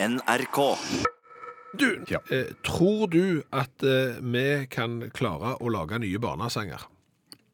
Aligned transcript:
NRK. 0.00 0.76
Du, 1.78 2.04
Ja. 2.08 2.20
eh, 2.30 2.46
tror 2.64 3.08
du 3.10 3.42
at 3.52 3.82
eh, 3.82 4.16
vi 4.22 4.66
kan 4.70 5.10
klare 5.12 5.56
å 5.60 5.68
lage 5.70 5.98
nye 5.98 6.18
barnesanger? 6.18 6.86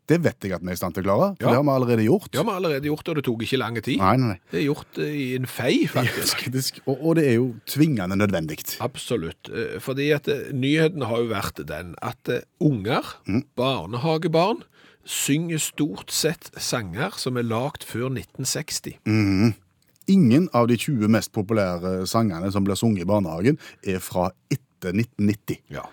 Det 0.06 0.19
vet 0.21 0.37
jeg 0.45 0.53
at 0.53 0.61
vi 0.61 0.69
er 0.69 0.77
i 0.77 0.77
stand 0.77 0.95
til 0.95 1.03
å 1.03 1.07
klare, 1.07 1.29
for 1.41 1.49
Ja. 1.49 1.49
det 1.49 1.57
har 1.57 1.62
vi 1.65 1.71
allerede 1.72 2.04
gjort. 2.04 2.30
Det 2.30 2.37
har 2.37 2.45
vi 2.45 2.51
allerede 2.53 2.85
gjort, 2.91 3.09
og 3.09 3.15
det 3.17 3.25
tok 3.25 3.41
ikke 3.43 3.59
lang 3.59 3.80
tid. 3.80 3.99
Nei, 3.99 4.17
nei, 4.17 4.29
nei. 4.29 4.41
Det 4.53 4.61
er 4.61 4.67
gjort 4.67 4.99
eh, 4.99 5.15
i 5.17 5.35
en 5.37 5.46
fei, 5.46 5.87
faktisk. 5.88 6.37
Faktisk. 6.37 6.80
Og, 6.87 6.99
og 7.01 7.15
det 7.17 7.25
er 7.30 7.35
jo 7.41 7.54
tvingende 7.67 8.17
nødvendig. 8.21 8.58
Absolutt. 8.81 9.49
Eh, 9.49 9.79
Fordi 9.81 10.11
at 10.13 10.29
eh, 10.29 10.53
nyheten 10.53 11.03
har 11.08 11.17
jo 11.24 11.33
vært 11.33 11.65
den 11.67 11.95
at 12.03 12.29
eh, 12.29 12.42
unger, 12.61 13.03
barnehagebarn, 13.56 14.63
synger 15.06 15.58
stort 15.61 16.11
sett 16.12 16.51
sanger 16.56 17.11
som 17.16 17.37
er 17.37 17.42
lagd 17.45 17.84
før 17.84 18.09
1960. 18.12 19.01
Ingen 20.10 20.48
av 20.52 20.68
de 20.68 20.77
20 20.77 21.09
mest 21.09 21.32
populære 21.32 22.04
sangene 22.10 22.52
som 22.52 22.64
blir 22.66 22.78
sunget 22.78 23.06
i 23.06 23.09
barnehagen, 23.09 23.59
er 23.86 24.02
fra 24.04 24.30
etter 24.52 24.92
1990. 24.92 25.60
Ja. 25.72 25.86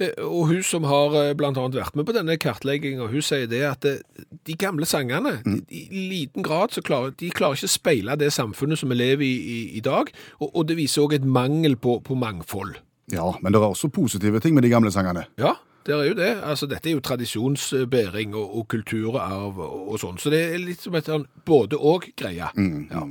Eh, 0.00 0.16
Og 0.24 0.48
hun 0.48 0.62
som 0.64 0.86
har 0.88 1.16
eh, 1.20 1.34
blant 1.36 1.58
annet 1.60 1.76
vært 1.76 1.96
med 1.98 2.08
på 2.08 2.14
denne 2.16 2.38
kartleggingen, 2.40 3.10
hun 3.12 3.24
sier 3.24 3.48
det 3.50 3.62
at 3.68 3.84
eh, 3.84 4.00
de 4.48 4.56
gamle 4.56 4.88
sangene, 4.88 5.38
mm. 5.44 5.62
i 5.68 6.04
liten 6.08 6.46
grad 6.46 6.72
så 6.72 6.80
klarer 6.80 7.12
de 7.20 7.30
klarer 7.36 7.60
ikke 7.60 7.68
å 7.68 7.74
speile 7.76 8.16
det 8.16 8.32
samfunnet 8.32 8.80
som 8.80 8.92
vi 8.92 8.96
lever 8.96 9.26
i 9.26 9.34
i, 9.40 9.58
i 9.76 9.84
dag, 9.84 10.08
og, 10.40 10.48
og 10.54 10.68
det 10.68 10.78
viser 10.80 11.04
også 11.04 11.20
et 11.20 11.26
mangel 11.28 11.76
på, 11.76 12.00
på 12.06 12.16
mangfold. 12.16 12.78
Ja, 13.12 13.32
men 13.42 13.52
det 13.52 13.60
er 13.60 13.72
også 13.72 13.90
positive 13.92 14.40
ting 14.40 14.54
med 14.54 14.64
de 14.64 14.72
gamle 14.72 14.92
sangene. 14.94 15.26
Ja, 15.40 15.56
det 15.86 15.94
er 15.96 16.04
jo 16.04 16.14
det. 16.14 16.30
Altså, 16.46 16.68
dette 16.70 16.90
er 16.90 16.94
jo 16.94 17.00
tradisjonsbæring 17.04 18.34
og, 18.36 18.58
og 18.58 18.68
kulturarv 18.70 19.58
og, 19.58 19.88
og 19.90 20.00
sånn, 20.02 20.20
så 20.20 20.32
det 20.32 20.42
er 20.52 20.62
litt 20.62 20.84
som 20.84 20.96
et 20.96 21.08
sånn 21.08 21.26
både-og-greie. 21.48 22.52
Ja. 22.54 23.04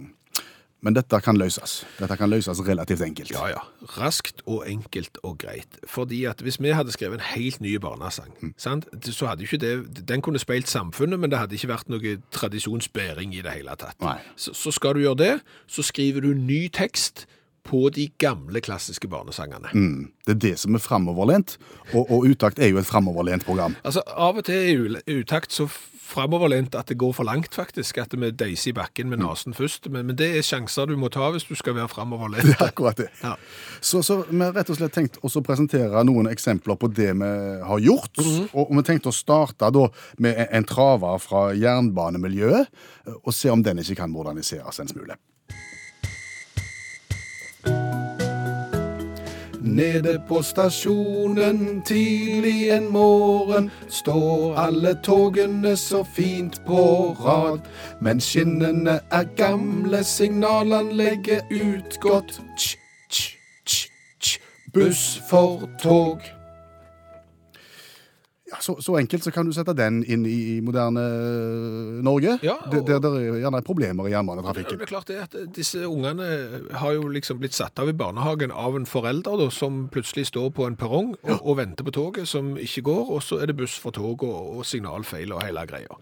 Men 0.81 0.95
dette 0.95 1.17
kan 1.19 1.35
løses. 1.35 1.81
Dette 1.99 2.15
kan 2.15 2.29
løses 2.31 2.61
relativt 2.63 3.01
enkelt. 3.03 3.31
Ja, 3.35 3.47
ja. 3.51 3.63
Raskt 3.97 4.39
og 4.47 4.63
enkelt 4.69 5.17
og 5.27 5.37
greit. 5.41 5.75
Fordi 5.91 6.21
at 6.29 6.39
hvis 6.45 6.55
vi 6.63 6.71
hadde 6.71 6.93
skrevet 6.95 7.19
en 7.19 7.25
helt 7.33 7.59
ny 7.61 7.73
barnesang, 7.83 8.31
sant? 8.57 8.85
så 9.03 9.27
hadde 9.27 9.43
ikke 9.43 9.59
det 9.59 10.07
Den 10.07 10.21
kunne 10.23 10.39
speilt 10.39 10.69
samfunnet, 10.71 11.19
men 11.19 11.29
det 11.33 11.39
hadde 11.41 11.57
ikke 11.59 11.67
vært 11.73 11.89
noe 11.91 12.15
tradisjonsbæring 12.31 13.35
i 13.35 13.41
det 13.43 13.51
hele 13.57 13.75
tatt. 13.79 13.99
Så, 14.39 14.53
så 14.55 14.71
skal 14.71 14.95
du 14.95 15.03
gjøre 15.03 15.19
det, 15.19 15.33
så 15.67 15.83
skriver 15.83 16.21
du 16.23 16.33
ny 16.33 16.67
tekst 16.71 17.25
på 17.69 17.89
de 17.93 18.07
gamle 18.17 18.61
klassiske 18.63 19.07
barnesangene. 19.11 19.69
Mm. 19.75 20.07
Det 20.25 20.31
er 20.37 20.39
det 20.41 20.55
som 20.63 20.73
er 20.75 20.81
framoverlent, 20.81 21.57
og, 21.93 22.07
og 22.09 22.23
Utakt 22.31 22.57
er 22.59 22.71
jo 22.71 22.79
et 22.81 22.87
framoverlent 22.87 23.43
program. 23.45 23.75
Altså, 23.83 24.01
Av 24.15 24.39
og 24.39 24.45
til 24.47 24.85
ule- 24.87 25.03
utakt 25.19 25.53
så 25.53 25.67
framoverlent 26.09 26.75
at 26.77 26.89
det 26.89 26.97
går 26.99 27.13
for 27.15 27.27
langt, 27.27 27.55
faktisk. 27.55 27.99
At 28.01 28.13
vi 28.17 28.31
deiser 28.35 28.71
i 28.71 28.75
bakken 28.77 29.09
med 29.11 29.21
nesen 29.21 29.55
først. 29.57 29.89
Men, 29.93 30.07
men 30.09 30.17
det 30.19 30.31
er 30.37 30.45
sjanser 30.45 30.89
du 30.89 30.95
må 30.99 31.11
ta 31.13 31.29
hvis 31.33 31.47
du 31.49 31.55
skal 31.59 31.77
være 31.77 31.89
framoverlent. 31.91 32.47
Det 32.49 32.55
er 32.57 32.71
akkurat 32.71 32.97
det. 32.97 33.07
Ja. 33.23 33.35
Så, 33.81 34.01
så 34.05 34.21
vi 34.29 34.39
har 34.41 34.53
rett 34.55 34.69
og 34.71 34.79
slett 34.79 34.93
tenkt 34.95 35.19
å 35.21 35.29
presentere 35.45 36.03
noen 36.07 36.29
eksempler 36.31 36.77
på 36.79 36.89
det 36.91 37.11
vi 37.19 37.31
har 37.69 37.83
gjort. 37.83 38.21
og, 38.23 38.53
og 38.65 38.75
vi 38.79 38.85
tenkte 38.87 39.11
å 39.11 39.15
starte 39.15 39.69
da 39.73 39.85
med 40.17 40.35
en, 40.35 40.49
en 40.59 40.69
traver 40.69 41.21
fra 41.23 41.49
jernbanemiljøet, 41.57 42.71
og 43.19 43.33
se 43.35 43.51
om 43.53 43.63
den 43.65 43.81
ikke 43.83 44.01
kan 44.01 44.13
moderniseres 44.13 44.81
en 44.81 44.89
smule. 44.91 45.17
Nede 49.61 50.21
på 50.27 50.41
stasjonen 50.41 51.81
tidlig 51.81 52.69
en 52.69 52.91
morgen 52.91 53.71
står 53.89 54.55
alle 54.55 54.95
togene 55.03 55.75
så 55.77 56.03
fint 56.15 56.61
på 56.65 57.15
rad. 57.19 57.59
Men 58.01 58.21
skinnene 58.21 58.99
er 59.11 59.23
gamle, 59.35 60.03
signalanlegget 60.03 61.51
utgått. 61.51 62.41
Buss 64.73 65.21
for 65.29 65.69
tog. 65.81 66.38
Ja, 68.49 68.57
så, 68.65 68.73
så 68.81 68.95
enkelt 68.97 69.21
så 69.23 69.31
kan 69.31 69.45
du 69.45 69.51
sette 69.53 69.75
den 69.77 69.99
inn 70.09 70.23
i, 70.25 70.35
i 70.55 70.61
moderne 70.65 71.03
eh, 71.05 71.99
Norge. 72.05 72.39
Ja, 72.41 72.55
og- 72.65 72.79
der 72.87 72.97
det 73.03 73.11
er 73.11 73.35
gjerne 73.43 73.61
problemer 73.67 74.07
i 74.07 74.09
Det 74.09 74.15
jernbanetrafikken. 74.17 74.81
er 74.81 74.89
klart 74.89 75.05
det 75.11 75.19
at 75.21 75.35
Disse 75.55 75.83
ungene 75.85 76.25
har 76.73 76.93
jo 76.97 77.07
liksom 77.13 77.37
blitt 77.39 77.53
satt 77.53 77.77
av 77.79 77.89
i 77.89 77.93
barnehagen 77.93 78.51
av 78.51 78.75
en 78.79 78.85
forelder 78.89 79.37
da, 79.43 79.49
som 79.53 79.83
plutselig 79.93 80.25
står 80.31 80.49
på 80.57 80.65
en 80.65 80.75
perrong 80.75 81.13
og, 81.23 81.37
og 81.45 81.57
venter 81.61 81.85
på 81.85 81.91
toget 81.93 82.27
som 82.27 82.55
ikke 82.57 82.81
går, 82.89 83.05
og 83.19 83.21
så 83.21 83.37
er 83.43 83.51
det 83.53 83.57
buss 83.61 83.77
for 83.77 83.91
toget 83.93 84.25
og, 84.29 84.57
og 84.57 84.65
signalfeil 84.65 85.31
og 85.37 85.43
hele 85.45 85.67
greia. 85.69 85.99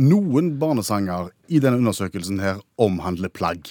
Noen 0.00 0.54
barnesanger 0.58 1.28
i 1.54 1.60
denne 1.62 1.78
undersøkelsen 1.78 2.40
her 2.42 2.56
omhandler 2.82 3.28
plagg. 3.30 3.68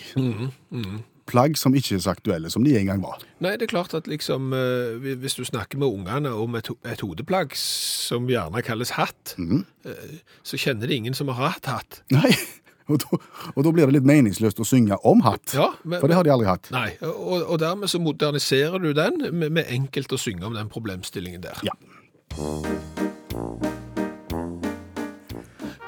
Plagg 1.30 1.56
som 1.58 1.74
ikke 1.78 1.96
er 1.96 2.02
så 2.04 2.12
aktuelle 2.12 2.50
som 2.52 2.66
de 2.66 2.74
en 2.78 2.90
gang 2.90 3.04
var. 3.04 3.22
Nei, 3.44 3.54
det 3.56 3.68
er 3.70 3.72
klart 3.72 3.94
at 3.96 4.08
liksom, 4.12 4.52
eh, 4.58 5.14
hvis 5.22 5.38
du 5.40 5.46
snakker 5.48 5.80
med 5.80 5.88
ungene 5.88 6.34
om 6.36 6.56
et, 6.60 6.68
et 6.84 7.00
hodeplagg 7.06 7.56
som 7.60 8.28
gjerne 8.28 8.62
kalles 8.66 8.92
hatt, 8.98 9.36
eh, 9.40 10.18
så 10.44 10.60
kjenner 10.60 10.88
de 10.92 10.98
ingen 11.00 11.16
som 11.16 11.32
har 11.32 11.54
hatt 11.54 11.70
hatt. 11.72 12.02
Nei, 12.12 12.34
og 12.92 13.00
da, 13.06 13.20
og 13.56 13.64
da 13.64 13.72
blir 13.72 13.88
det 13.88 13.96
litt 14.02 14.10
meningsløst 14.10 14.60
å 14.60 14.68
synge 14.68 14.98
om 15.08 15.24
hatt. 15.24 15.56
Ja, 15.56 15.70
men- 15.88 16.02
For 16.04 16.12
det 16.12 16.20
har 16.20 16.28
de 16.28 16.34
aldri 16.36 16.50
hatt. 16.52 16.68
Nei, 16.76 16.90
og, 17.08 17.48
og 17.48 17.58
dermed 17.64 17.88
så 17.94 18.04
moderniserer 18.04 18.84
du 18.84 18.92
den 18.98 19.24
med, 19.32 19.52
med 19.62 19.72
enkelt 19.72 20.12
å 20.12 20.20
synge 20.20 20.44
om 20.50 20.54
den 20.60 20.68
problemstillingen 20.74 21.42
der. 21.48 21.64
Ja. 21.64 21.78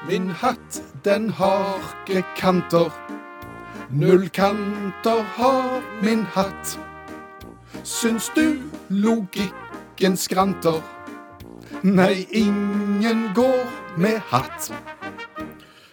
Min 0.08 0.28
hatt, 0.30 0.80
den 1.04 1.28
har 1.34 1.82
ikke 2.06 2.22
kanter. 2.38 2.92
Null 3.90 4.28
kanter 4.34 5.22
har 5.36 5.82
min 6.02 6.24
hatt. 6.34 6.76
Syns 7.86 8.30
du 8.34 8.58
logikken 8.90 10.16
skranter? 10.18 10.80
Nei, 11.86 12.24
ingen 12.34 13.28
går 13.36 13.62
med 14.00 14.18
hatt. 14.32 14.72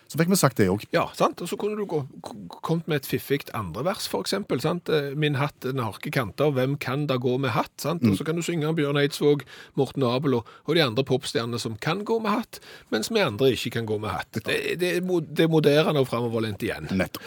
Så 0.09 0.19
fikk 0.21 0.29
vi 0.29 0.37
sagt 0.37 0.59
det 0.61 0.67
òg. 0.69 0.83
Ja, 0.93 1.07
sant? 1.17 1.39
Og 1.41 1.49
så 1.49 1.57
kunne 1.57 1.73
du 1.77 1.87
gå, 1.89 2.03
k- 2.21 2.59
kommet 2.65 2.85
med 2.89 2.99
et 3.01 3.07
fiffigt 3.09 3.49
andre 3.57 3.81
vers, 3.87 4.05
for 4.09 4.21
eksempel. 4.21 4.61
Sant? 4.61 4.89
Eh, 4.93 5.15
Min 5.17 5.33
hatt 5.41 5.57
den 5.65 5.81
har 5.81 5.95
ikke 5.97 6.11
kanter, 6.13 6.51
hvem 6.53 6.75
kan 6.81 7.07
da 7.09 7.17
gå 7.17 7.33
med 7.41 7.49
hatt? 7.55 7.73
Sant? 7.81 8.05
Og 8.05 8.17
så 8.19 8.25
kan 8.27 8.37
du 8.37 8.43
synge 8.45 8.69
Bjørn 8.77 8.99
Eidsvåg, 9.01 9.41
Morten 9.77 10.05
Abel 10.05 10.37
og, 10.37 10.49
og 10.69 10.77
de 10.77 10.83
andre 10.85 11.05
popstjernene 11.09 11.57
som 11.61 11.77
kan 11.81 12.03
gå 12.05 12.19
med 12.21 12.29
hatt, 12.35 12.59
mens 12.93 13.09
vi 13.09 13.25
andre 13.25 13.53
ikke 13.57 13.73
kan 13.79 13.89
gå 13.89 13.97
med 14.01 14.13
hatt. 14.13 14.29
Det, 14.45 14.59
det, 14.81 14.91
er 14.99 15.01
mo- 15.05 15.21
det 15.25 15.47
er 15.47 15.53
moderne 15.53 16.05
og 16.05 16.09
framoverlent 16.13 16.61
igjen. 16.61 16.89
Nettopp. 16.93 17.25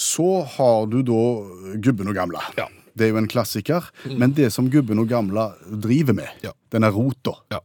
Så 0.00 0.26
har 0.56 0.86
du 0.88 1.02
da 1.04 1.20
Gubben 1.84 2.08
og 2.08 2.16
gamla. 2.16 2.40
Ja. 2.56 2.68
Det 2.96 3.06
er 3.06 3.12
jo 3.12 3.20
en 3.20 3.28
klassiker. 3.30 3.84
Men 4.18 4.32
det 4.36 4.48
som 4.54 4.68
Gubben 4.72 4.98
og 5.02 5.08
gamla 5.10 5.50
driver 5.68 6.16
med, 6.16 6.28
Ja. 6.42 6.52
denne 6.72 6.88
rota, 6.90 7.36
Ja. 7.52 7.60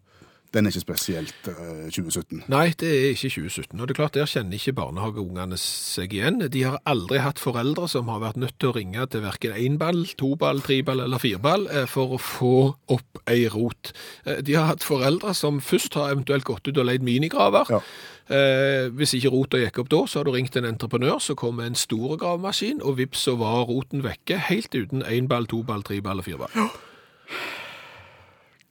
Den 0.55 0.65
er 0.69 0.71
ikke 0.73 0.85
spesielt 0.85 1.49
eh, 1.51 1.85
2017. 1.91 2.45
Nei, 2.51 2.69
det 2.79 2.87
er 2.89 3.09
ikke 3.11 3.29
2017. 3.33 3.75
Og 3.81 3.87
det 3.89 3.93
er 3.95 3.99
klart, 3.99 4.15
der 4.15 4.29
kjenner 4.31 4.55
ikke 4.57 4.73
barnehageungene 4.77 5.57
seg 5.59 6.15
igjen. 6.15 6.39
De 6.53 6.63
har 6.63 6.79
aldri 6.87 7.19
hatt 7.21 7.41
foreldre 7.43 7.89
som 7.91 8.07
har 8.13 8.23
vært 8.23 8.39
nødt 8.39 8.55
til 8.61 8.71
å 8.71 8.75
ringe 8.79 9.05
til 9.11 9.25
hverken 9.25 9.55
énball, 9.59 10.05
toball, 10.19 10.63
triball 10.65 11.03
eller 11.05 11.21
fireball 11.21 11.67
eh, 11.67 11.85
for 11.91 12.15
å 12.15 12.21
få 12.21 12.53
opp 12.95 13.21
ei 13.27 13.45
rot. 13.51 13.91
Eh, 14.25 14.39
De 14.47 14.55
har 14.57 14.71
hatt 14.71 14.87
foreldre 14.87 15.35
som 15.37 15.59
først 15.61 15.99
har 15.99 16.15
eventuelt 16.15 16.47
gått 16.47 16.71
ut 16.71 16.77
og 16.81 16.87
leid 16.87 17.03
minigraver. 17.05 17.69
Ja. 17.75 17.83
Eh, 18.25 18.87
hvis 18.97 19.13
ikke 19.19 19.29
rota 19.35 19.59
gikk 19.61 19.83
opp 19.83 19.91
da, 19.93 19.99
så 20.09 20.21
har 20.21 20.25
du 20.25 20.33
ringt 20.33 20.55
en 20.57 20.65
entreprenør, 20.71 21.19
så 21.21 21.35
kom 21.37 21.59
en 21.61 21.75
stor 21.77 22.15
gravemaskin, 22.17 22.79
og 22.81 22.95
vips 22.97 23.27
så 23.27 23.35
var 23.37 23.67
roten 23.69 24.01
vekke, 24.07 24.39
helt 24.47 24.73
uten 24.73 25.03
énball, 25.05 25.45
toball, 25.51 25.83
triball 25.85 26.23
og 26.23 26.25
firball. 26.31 26.55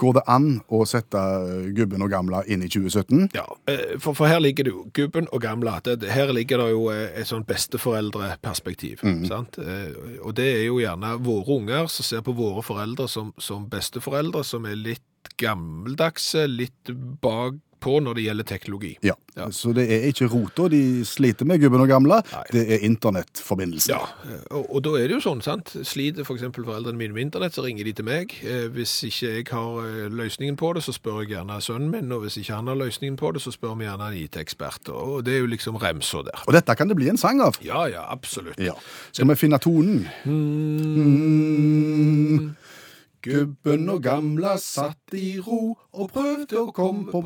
Går 0.04 0.18
det 0.18 0.24
an 0.28 0.48
å 0.68 0.82
sette 0.88 1.20
eh, 1.20 1.70
Gubben 1.76 2.04
og 2.04 2.12
gamla 2.12 2.42
inn 2.50 2.64
i 2.64 2.68
2017? 2.68 3.30
Ja, 3.36 3.46
eh, 3.70 3.96
for, 4.02 4.16
for 4.18 4.28
her 4.28 4.42
ligger 4.44 4.68
det 4.68 4.74
jo 4.74 4.84
gubben 4.96 5.28
og. 5.32 5.44
Det, 5.84 5.96
det, 6.02 6.12
her 6.12 6.32
ligger 6.36 6.60
det 6.60 6.68
jo 6.74 6.84
eh, 6.92 7.06
et 7.20 7.28
sånn 7.30 7.46
besteforeldreperspektiv. 7.48 9.02
sant? 9.28 9.58
Eh, 9.58 10.20
Og 10.24 10.34
det 10.36 10.50
er 10.58 10.62
jo 10.66 10.80
gjerne 10.82 11.16
våre 11.24 11.58
unger 11.58 11.88
som 11.92 12.06
ser 12.06 12.24
på 12.26 12.36
våre 12.36 12.64
foreldre 12.64 13.08
som, 13.08 13.32
som 13.40 13.66
besteforeldre, 13.70 14.44
som 14.44 14.66
er 14.68 14.76
litt 14.80 15.32
gammeldagse, 15.40 16.46
litt 16.50 16.92
bakpå 17.84 18.00
når 18.02 18.14
det 18.14 18.24
gjelder 18.24 18.44
teknologi. 18.48 18.98
Ja. 19.04 19.14
Ja. 19.36 19.48
Så 19.50 19.72
det 19.74 19.90
er 19.90 20.04
ikke 20.08 20.28
rota 20.30 20.68
de 20.70 21.04
sliter 21.04 21.44
med, 21.44 21.60
Gubben 21.60 21.80
og 21.82 21.88
gamle. 21.90 22.20
Nei. 22.32 22.42
det 22.52 22.62
er 22.72 22.78
internettforbindelsen. 22.86 23.90
Ja, 23.94 23.98
og, 24.54 24.74
og 24.76 24.82
da 24.84 24.90
er 25.00 25.08
det 25.10 25.14
jo 25.16 25.20
sånn, 25.24 25.42
sant? 25.42 25.72
Sliter 25.84 26.24
for 26.24 26.34
eksempel 26.38 26.64
foreldrene 26.64 26.98
mine 27.00 27.14
med 27.16 27.22
internett, 27.26 27.54
så 27.56 27.64
ringer 27.64 27.84
de 27.84 27.92
til 27.98 28.04
meg. 28.06 28.34
Eh, 28.46 28.68
Hvis 28.74 28.94
ikke 29.08 29.32
jeg 29.34 29.46
har 29.50 29.80
eh, 29.82 30.08
løsningen 30.14 30.56
på 30.60 30.72
det, 30.76 30.82
så 30.86 30.92
spør 30.94 31.20
jeg 31.24 31.32
gjerne 31.34 31.60
sønnen 31.64 31.90
min, 31.90 32.12
og 32.14 32.20
hvis 32.24 32.38
ikke 32.40 32.54
han 32.60 32.70
har 32.70 32.78
løsningen 32.78 33.18
på 33.20 33.32
det, 33.34 33.42
så 33.42 33.50
spør 33.54 33.74
vi 33.80 33.88
gjerne 33.88 34.06
en 34.12 34.18
IT-ekspert. 34.22 34.84
Og 34.94 35.24
det 35.26 35.32
er 35.34 35.40
jo 35.42 35.50
liksom 35.50 35.80
remsa 35.82 36.18
der. 36.30 36.38
Og 36.46 36.52
dette 36.54 36.72
kan 36.78 36.88
det 36.90 36.96
bli 36.98 37.08
en 37.10 37.20
sang 37.20 37.42
av. 37.44 37.58
Ja, 37.64 37.80
ja, 37.90 38.02
absolutt. 38.14 38.58
Ja. 38.62 38.74
Skal 39.12 39.28
vi 39.32 39.40
finne 39.40 39.58
tonen? 39.62 40.06
Mm. 41.24 42.54
Gubben 43.24 43.88
og 43.88 44.02
gamla 44.04 44.58
satt 44.60 45.14
i 45.16 45.38
ro 45.40 45.72
og 45.96 46.10
prøvde 46.12 46.60
å 46.60 46.72
komme 46.76 47.08
på 47.08 47.22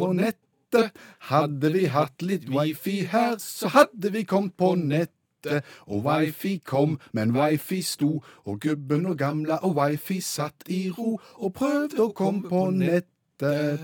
nettet. 0.73 0.93
Hadde 1.19 1.73
vi 1.73 1.87
hatt 1.87 2.23
litt 2.23 2.49
wifi 2.49 3.07
her, 3.07 3.39
så 3.39 3.69
hadde 3.69 4.13
vi 4.13 4.25
kommet 4.25 4.57
på 4.57 4.75
nettet. 4.75 5.65
Og 5.87 6.05
wifi 6.05 6.59
kom, 6.65 6.99
men 7.13 7.33
wifi 7.37 7.83
sto, 7.83 8.23
og 8.45 8.61
gubben 8.61 9.07
og 9.07 9.19
gamla 9.19 9.61
og 9.63 9.77
wifi 9.77 10.21
satt 10.21 10.65
i 10.69 10.91
ro 10.91 11.21
og 11.39 11.55
prøvde 11.55 12.03
å 12.03 12.13
komme 12.13 12.49
på 12.49 12.71
nettet. 12.71 13.81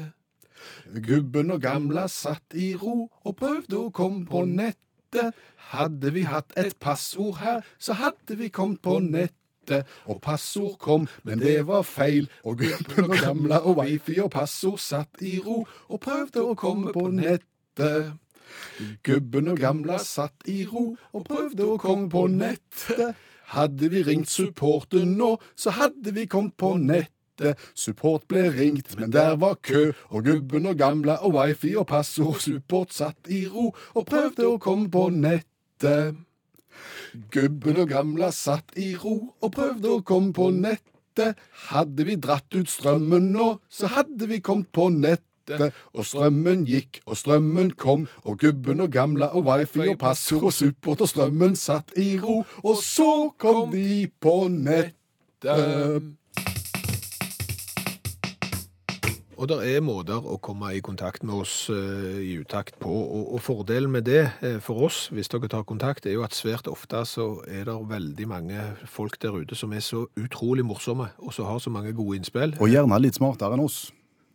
Gubben 0.95 1.51
og 1.51 1.61
gamla 1.63 2.09
satt 2.09 2.55
i 2.55 2.75
ro 2.75 3.11
og 3.25 3.37
prøvde 3.37 3.79
å 3.79 3.91
komme 3.91 4.27
på 4.27 4.45
nettet. 4.45 5.35
Hadde 5.71 6.11
vi 6.13 6.25
hatt 6.27 6.53
et 6.57 6.75
passord 6.81 7.39
her, 7.39 7.63
så 7.79 7.95
hadde 7.95 8.37
vi 8.37 8.49
kommet 8.49 8.83
på 8.83 8.99
nettet. 8.99 9.44
Og 10.07 10.21
passord 10.23 10.79
kom, 10.79 11.09
men 11.23 11.41
det 11.41 11.67
var 11.67 11.83
feil. 11.83 12.29
Og 12.45 12.59
gubben 12.59 13.11
og 13.11 13.17
gamla 13.23 13.63
og 13.65 13.79
wifi 13.79 14.19
og 14.21 14.31
passord 14.35 14.79
satt 14.79 15.23
i 15.23 15.39
ro 15.45 15.65
og 15.89 16.01
prøvde 16.01 16.45
å 16.45 16.55
komme 16.59 16.93
på 16.93 17.09
nettet. 17.15 18.13
Gubben 19.03 19.49
og 19.49 19.59
gamla 19.59 19.99
satt 19.99 20.49
i 20.51 20.65
ro 20.69 20.91
og 21.13 21.25
prøvde 21.27 21.67
å 21.67 21.79
komme 21.81 22.09
på 22.13 22.27
nettet. 22.31 23.15
Hadde 23.55 23.91
vi 23.93 24.03
ringt 24.03 24.31
supporten 24.33 25.17
nå, 25.19 25.37
så 25.57 25.75
hadde 25.77 26.15
vi 26.17 26.27
kommet 26.31 26.57
på 26.57 26.75
nettet. 26.81 27.13
Support 27.75 28.29
ble 28.31 28.47
ringt, 28.55 28.95
men 28.99 29.11
der 29.13 29.35
var 29.37 29.59
kø, 29.63 29.91
og 30.09 30.25
gubben 30.25 30.69
og 30.71 30.79
gamla 30.79 31.19
og 31.27 31.35
wifi 31.35 31.75
og 31.77 31.89
passord 31.91 32.39
support 32.41 32.95
satt 32.95 33.29
i 33.29 33.45
ro 33.51 33.73
og 33.95 34.07
prøvde 34.07 34.47
å 34.47 34.61
komme 34.63 34.87
på 34.91 35.09
nettet. 35.11 36.15
Gubben 37.31 37.79
og 37.83 37.91
gamla 37.93 38.31
satt 38.35 38.75
i 38.81 38.95
ro 38.99 39.15
og 39.41 39.53
prøvde 39.55 39.93
å 39.93 40.03
komme 40.07 40.35
på 40.35 40.51
nettet. 40.55 41.39
Hadde 41.71 42.07
vi 42.09 42.17
dratt 42.19 42.57
ut 42.57 42.71
strømmen 42.71 43.31
nå, 43.35 43.55
så 43.71 43.91
hadde 43.93 44.29
vi 44.31 44.41
kommet 44.43 44.73
på 44.75 44.89
nettet. 44.91 45.75
Og 45.93 46.07
strømmen 46.09 46.65
gikk, 46.67 47.03
og 47.05 47.19
strømmen 47.21 47.75
kom, 47.79 48.07
og 48.25 48.39
gubben 48.41 48.81
og 48.81 48.91
gamla 48.95 49.29
og 49.37 49.45
wifi 49.47 49.85
og 49.93 49.99
passord 50.01 50.49
og 50.49 50.55
support 50.57 51.05
og 51.05 51.11
strømmen 51.13 51.55
satt 51.61 51.93
i 52.01 52.15
ro, 52.19 52.43
og 52.65 52.77
så 52.81 53.31
kom 53.39 53.71
de 53.75 54.07
på 54.25 54.37
nettet. 54.49 56.15
Og 59.37 59.49
det 59.51 59.59
er 59.67 59.83
måter 59.85 60.23
å 60.23 60.37
komme 60.43 60.71
i 60.77 60.83
kontakt 60.85 61.25
med 61.27 61.43
oss 61.43 61.55
eh, 61.73 62.21
i 62.23 62.35
utakt 62.41 62.79
på, 62.83 62.91
og, 62.91 63.33
og 63.35 63.43
fordelen 63.43 63.93
med 63.95 64.07
det 64.09 64.23
eh, 64.45 64.61
for 64.63 64.87
oss, 64.87 65.09
hvis 65.15 65.31
dere 65.33 65.51
tar 65.51 65.67
kontakt, 65.69 66.07
er 66.07 66.17
jo 66.17 66.25
at 66.27 66.37
svært 66.37 66.71
ofte 66.71 67.03
så 67.09 67.29
er 67.49 67.67
det 67.69 67.75
veldig 67.91 68.29
mange 68.31 68.69
folk 68.91 69.19
der 69.23 69.37
ute 69.43 69.59
som 69.59 69.75
er 69.75 69.83
så 69.85 70.05
utrolig 70.21 70.67
morsomme, 70.67 71.11
og 71.19 71.35
som 71.35 71.51
har 71.51 71.61
så 71.63 71.73
mange 71.75 71.95
gode 71.97 72.21
innspill. 72.21 72.57
Og 72.61 72.71
gjerne 72.71 73.03
litt 73.03 73.19
smartere 73.19 73.59
enn 73.59 73.67
oss. 73.67 73.89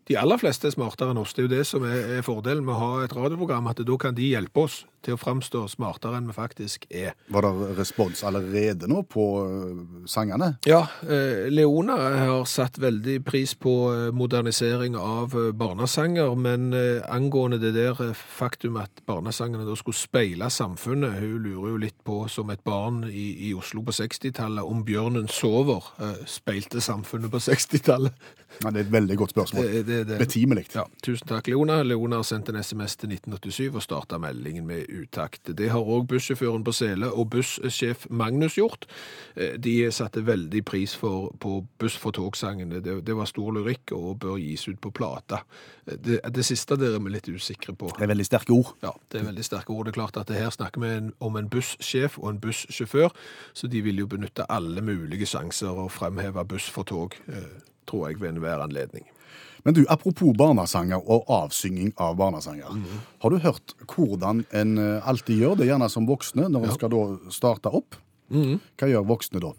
De 0.10 0.18
aller 0.18 0.40
fleste 0.42 0.66
er 0.66 0.74
smartere 0.74 1.14
enn 1.14 1.22
oss. 1.22 1.36
Det 1.38 1.44
er 1.44 1.46
jo 1.46 1.54
det 1.54 1.66
som 1.70 1.84
er, 1.86 2.00
er 2.18 2.26
fordelen 2.26 2.66
med 2.66 2.74
å 2.74 2.80
ha 2.82 2.94
et 3.06 3.14
radioprogram, 3.14 3.70
at 3.70 3.84
da 3.86 3.98
kan 4.02 4.18
de 4.18 4.32
hjelpe 4.32 4.66
oss 4.66 4.82
til 5.06 5.16
å 5.16 5.20
framstå 5.20 5.64
smartere 5.72 6.18
enn 6.20 6.28
vi 6.30 6.34
faktisk 6.36 6.86
er. 6.92 7.14
Var 7.32 7.46
det 7.48 7.78
respons 7.78 8.24
allerede 8.28 8.88
nå 8.92 9.04
på 9.10 9.26
øh, 9.46 10.06
sangene? 10.10 10.54
Ja, 10.68 10.82
eh, 11.04 11.48
Leona 11.52 11.96
har 12.26 12.46
satt 12.50 12.80
veldig 12.82 13.20
pris 13.28 13.54
på 13.56 13.74
eh, 13.94 14.10
modernisering 14.16 14.96
av 15.00 15.36
eh, 15.38 15.52
barnesanger, 15.56 16.36
men 16.36 16.74
eh, 16.74 17.02
angående 17.10 17.60
det 17.62 17.74
der 17.78 18.00
eh, 18.10 18.14
faktum 18.14 18.78
at 18.82 19.04
barnesangene 19.10 19.66
da 19.68 19.76
skulle 19.80 19.98
speile 20.00 20.50
samfunnet, 20.52 21.20
hun 21.22 21.40
lurer 21.46 21.74
jo 21.74 21.78
litt 21.86 21.98
på, 22.08 22.22
som 22.32 22.50
et 22.54 22.64
barn 22.68 23.04
i, 23.10 23.30
i 23.50 23.54
Oslo 23.58 23.84
på 23.88 23.96
60-tallet, 23.96 24.64
om 24.66 24.84
Bjørnen 24.88 25.28
sover, 25.32 25.92
eh, 26.04 26.20
speilte 26.30 26.82
samfunnet 26.84 27.32
på 27.34 27.42
60-tallet. 27.48 28.14
Ja, 28.64 28.72
det 28.74 28.80
er 28.82 28.86
et 28.88 28.92
veldig 28.96 29.16
godt 29.22 29.32
spørsmål. 29.36 29.68
Det- 29.70 29.86
det- 29.88 30.08
det- 30.10 30.18
Betimelig. 30.20 30.64
Ja, 30.74 30.84
tusen 31.06 31.28
takk, 31.30 31.48
Leona. 31.48 31.84
Leona 31.86 32.16
har 32.18 32.24
sendt 32.26 32.50
en 32.50 32.56
SMS 32.64 32.96
til 32.98 33.10
1987 33.14 33.76
og 33.76 33.84
starta 33.86 34.18
meldingen 34.18 34.66
med 34.66 34.89
utakt. 34.92 35.50
Det 35.58 35.70
har 35.72 35.80
òg 35.86 36.08
bussjåføren 36.12 36.64
på 36.66 36.74
Sele 36.76 37.10
og 37.12 37.30
bussjef 37.34 38.08
Magnus 38.10 38.56
gjort. 38.58 38.86
Eh, 39.36 39.58
De 39.60 39.92
satte 39.92 40.24
veldig 40.26 40.64
pris 40.66 40.96
for, 40.96 41.32
på 41.40 41.66
Buss 41.80 41.96
for 41.98 42.12
tog-sangene. 42.16 42.82
Det, 42.84 43.00
det 43.08 43.16
var 43.16 43.30
stor 43.30 43.52
lyrikk 43.56 43.94
og 43.96 44.20
bør 44.24 44.38
gis 44.42 44.68
ut 44.68 44.80
på 44.82 44.92
plata. 44.92 45.44
Eh, 45.88 45.98
Det, 45.98 46.20
det 46.36 46.46
siste 46.46 46.78
der 46.80 46.96
er 46.98 47.04
vi 47.06 47.14
litt 47.14 47.30
usikre 47.30 47.76
på. 47.76 47.92
Det 47.98 48.04
er 48.08 48.14
veldig 48.14 48.26
sterke 48.28 48.54
ord. 48.56 48.74
Ja, 48.84 48.92
det 49.12 49.22
er 49.22 49.30
veldig 49.30 49.46
sterke 49.46 49.74
ord. 49.76 49.86
Det 49.86 49.94
er 49.96 50.00
klart 50.02 50.18
at 50.18 50.28
det 50.28 50.40
her 50.42 50.50
snakker 50.56 50.82
vi 50.82 51.12
om 51.20 51.36
en 51.40 51.50
bussjef 51.50 52.18
og 52.20 52.30
en 52.34 52.40
bussjåfør, 52.44 53.10
så 53.54 53.68
de 53.68 53.82
vil 53.82 54.00
jo 54.04 54.08
benytte 54.08 54.46
alle 54.50 54.82
mulige 54.82 55.26
sjanser 55.30 55.70
og 55.86 55.92
fremheve 55.92 56.46
buss 56.50 56.70
for 56.70 56.84
tog, 56.84 57.16
eh, 57.28 57.50
tror 57.88 58.10
jeg, 58.10 58.22
ved 58.22 58.30
enhver 58.36 58.62
anledning. 58.64 59.06
Men 59.66 59.74
du, 59.76 59.82
apropos 59.90 60.34
barnesanger 60.38 61.02
og 61.10 61.26
avsynging 61.30 61.94
av 61.98 62.16
barnesanger. 62.20 62.76
Har 63.24 63.30
du 63.34 63.38
hørt 63.44 63.74
hvordan 63.96 64.46
en 64.56 64.78
eh, 64.78 65.08
alltid 65.10 65.42
gjør 65.42 65.58
det, 65.60 65.68
gjerne 65.68 65.90
som 65.92 66.08
voksne, 66.08 66.50
når 66.50 66.70
en 66.70 66.78
skal 66.78 66.94
da 66.94 67.32
starte 67.34 67.72
opp? 67.74 67.98
Hva 68.30 68.88
gjør 68.88 69.08
voksne 69.10 69.42
da? 69.44 69.52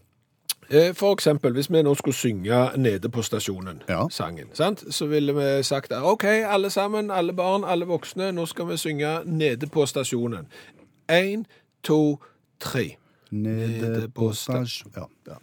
Eh, 0.70 0.93
For 0.94 1.12
eksempel, 1.17 1.52
hvis 1.52 1.69
vi 1.70 1.82
nå 1.82 1.94
skulle 1.99 2.14
synge 2.14 2.61
nede 2.79 3.08
på 3.11 3.23
stasjonen, 3.26 3.82
Ja. 3.88 4.06
sangen, 4.11 4.49
sant? 4.55 4.85
så 4.94 5.06
ville 5.11 5.32
vi 5.35 5.62
sagt 5.62 5.93
OK, 5.93 6.25
alle 6.25 6.70
sammen, 6.70 7.11
alle 7.11 7.32
barn, 7.32 7.64
alle 7.64 7.85
voksne, 7.87 8.31
nå 8.32 8.46
skal 8.46 8.69
vi 8.70 8.76
synge 8.79 9.25
nede 9.26 9.67
på 9.67 9.87
stasjonen. 9.87 10.46
Én, 11.11 11.44
to, 11.82 12.20
tre. 12.61 12.96
Nede 13.31 14.08
på 14.14 14.32
stasjonen. 14.32 14.67
stasjon... 14.67 14.93
Ja. 14.96 15.32
ja. 15.35 15.37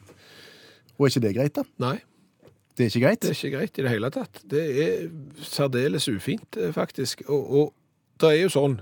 Og 0.97 1.05
er 1.05 1.11
ikke 1.11 1.25
det 1.27 1.35
greit, 1.35 1.55
da? 1.59 1.63
Nei, 1.83 1.97
Det 2.77 2.85
er 2.85 2.91
ikke 2.91 3.05
greit? 3.07 3.21
det 3.23 3.31
er 3.31 3.39
ikke 3.39 3.55
greit 3.57 3.79
i 3.79 3.85
det 3.85 3.91
hele 3.91 4.11
tatt. 4.13 4.43
Det 4.45 4.65
er 4.83 5.07
særdeles 5.41 6.05
ufint, 6.13 6.57
eh, 6.61 6.73
faktisk. 6.75 7.23
Og, 7.27 7.49
og 7.59 7.73
det 8.21 8.33
er 8.35 8.41
jo 8.43 8.53
sånn 8.53 8.79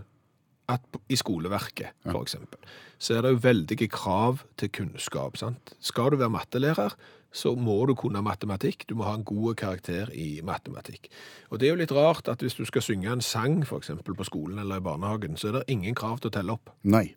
at 0.71 0.97
i 1.13 1.17
skoleverket, 1.19 1.93
for 2.07 2.23
eksempel, 2.25 2.59
så 2.97 3.15
er 3.15 3.25
det 3.25 3.35
jo 3.35 3.43
veldige 3.43 3.87
krav 3.91 4.41
til 4.57 4.71
kunnskap. 4.73 5.37
sant? 5.37 5.75
Skal 5.79 6.11
du 6.11 6.17
være 6.17 6.33
mattelærer, 6.33 6.95
så 7.35 7.51
må 7.59 7.77
du 7.85 7.93
kunne 7.99 8.23
matematikk. 8.23 8.87
Du 8.89 8.95
må 8.95 9.05
ha 9.07 9.15
en 9.17 9.25
god 9.27 9.57
karakter 9.59 10.11
i 10.15 10.39
matematikk. 10.43 11.09
Og 11.51 11.59
det 11.59 11.67
er 11.67 11.75
jo 11.75 11.81
litt 11.83 11.93
rart 11.95 12.29
at 12.31 12.41
hvis 12.41 12.55
du 12.55 12.63
skal 12.65 12.83
synge 12.85 13.11
en 13.11 13.21
sang, 13.21 13.59
for 13.67 13.83
eksempel 13.83 14.15
på 14.15 14.27
skolen 14.27 14.59
eller 14.63 14.79
i 14.79 14.85
barnehagen, 14.85 15.35
så 15.37 15.51
er 15.51 15.59
det 15.59 15.65
ingen 15.75 15.95
krav 15.95 16.21
til 16.23 16.31
å 16.31 16.35
telle 16.37 16.55
opp. 16.55 16.71
Nei. 16.83 17.09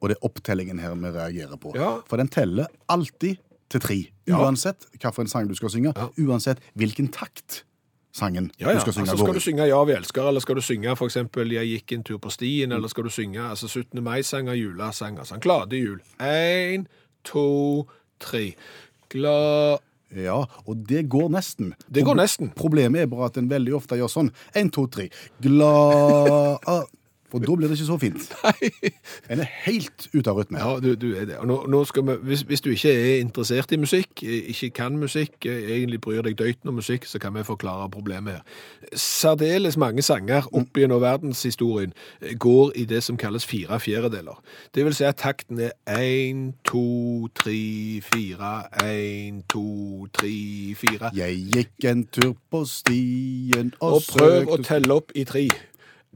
Og 0.00 0.10
det 0.10 0.18
er 0.18 0.26
opptellingen 0.26 0.80
her 0.82 0.96
vi 0.98 1.14
reagerer 1.14 1.60
på. 1.60 1.74
Ja. 1.78 2.00
For 2.08 2.20
den 2.20 2.32
teller 2.32 2.68
alltid 2.90 3.38
til 3.70 3.80
tre. 3.80 3.98
Ja. 4.28 4.40
Uansett 4.42 4.86
hvilken 4.92 5.28
sang 5.30 5.48
du 5.48 5.54
skal 5.58 5.70
synge. 5.72 5.94
Uansett 6.18 6.62
hvilken 6.74 7.10
takt 7.14 7.64
sangen 8.12 8.50
Ja, 8.58 8.70
ja. 8.70 8.74
du 8.74 8.80
skal 8.80 8.92
synge 8.92 9.10
altså, 9.10 9.24
skal 9.24 9.34
du 9.34 9.40
synge 9.40 9.66
'Ja, 9.66 9.84
vi 9.84 9.92
elsker', 9.92 10.28
eller 10.28 10.40
skal 10.40 10.56
du 10.56 10.60
synge 10.60 10.96
eksempel 11.06 11.52
'Jeg 11.52 11.66
gikk 11.66 11.92
en 11.92 12.02
tur 12.02 12.18
på 12.18 12.30
stien', 12.30 12.72
eller 12.72 12.88
skal 12.88 13.04
du 13.04 13.10
synge 13.10 13.40
altså 13.40 13.68
17. 13.68 14.02
mai-sanger, 14.02 14.54
julesanger, 14.54 15.22
sånn 15.24 15.40
glade 15.40 15.78
jul. 15.78 16.00
Én, 16.18 16.86
to, 17.24 17.86
tre. 18.18 18.54
Glad 19.08 19.78
Ja, 20.16 20.44
og 20.66 20.88
det 20.88 21.08
går 21.08 21.28
nesten. 21.30 21.74
Det 21.88 22.04
går 22.04 22.16
nesten. 22.16 22.50
Problemet 22.50 23.00
er 23.02 23.06
bare 23.06 23.26
at 23.26 23.36
en 23.36 23.48
veldig 23.48 23.74
ofte 23.74 23.94
gjør 23.94 24.10
sånn. 24.10 24.32
En, 24.54 24.70
to, 24.70 24.86
tre. 24.86 25.08
Glad 25.40 26.58
For 27.30 27.38
da 27.38 27.54
blir 27.54 27.68
det 27.70 27.78
ikke 27.78 27.86
så 27.86 27.98
fint. 28.00 28.32
En 29.30 29.40
er 29.40 29.50
helt 29.64 30.08
ute 30.14 30.30
av 30.30 30.38
rytme. 30.40 30.58
Ja, 30.58 30.80
du, 30.82 30.94
du 30.98 31.12
er 31.14 31.28
det. 31.28 31.36
Nå, 31.46 31.60
nå 31.70 31.82
vi, 31.94 32.16
hvis, 32.26 32.42
hvis 32.48 32.62
du 32.64 32.70
ikke 32.70 32.90
er 32.90 33.20
interessert 33.20 33.72
i 33.72 33.78
musikk, 33.78 34.22
ikke 34.22 34.70
kan 34.70 34.98
musikk, 34.98 35.46
egentlig 35.46 36.00
bryr 36.02 36.24
deg 36.26 36.38
døyten 36.38 36.72
om 36.72 36.78
musikk, 36.80 37.06
så 37.06 37.20
kan 37.22 37.34
vi 37.34 37.44
forklare 37.46 37.90
problemet 37.90 38.40
her. 38.40 38.42
Særdeles 38.94 39.76
mange 39.78 40.02
sanger 40.02 40.48
opp 40.52 40.76
gjennom 40.76 41.02
verdenshistorien 41.02 41.94
går 42.38 42.72
i 42.76 42.84
det 42.90 43.02
som 43.06 43.18
kalles 43.20 43.46
fire 43.46 43.80
fjerdedeler. 43.80 44.42
Det 44.74 44.84
vil 44.84 44.96
si 44.96 45.06
at 45.06 45.20
takten 45.22 45.60
er 45.60 45.72
én, 45.86 46.52
to, 46.64 47.28
tre, 47.34 48.00
fire, 48.02 48.52
én, 48.82 49.42
to, 49.48 50.06
tre, 50.14 50.34
fire. 50.74 51.14
Jeg 51.16 51.42
gikk 51.54 51.90
en 51.90 52.06
tur 52.06 52.34
på 52.50 52.64
stien 52.64 53.74
og, 53.80 54.00
Og 54.00 54.06
prøv 54.08 54.54
å 54.54 54.62
telle 54.64 54.94
opp 54.94 55.14
i 55.14 55.24
tre. 55.28 55.48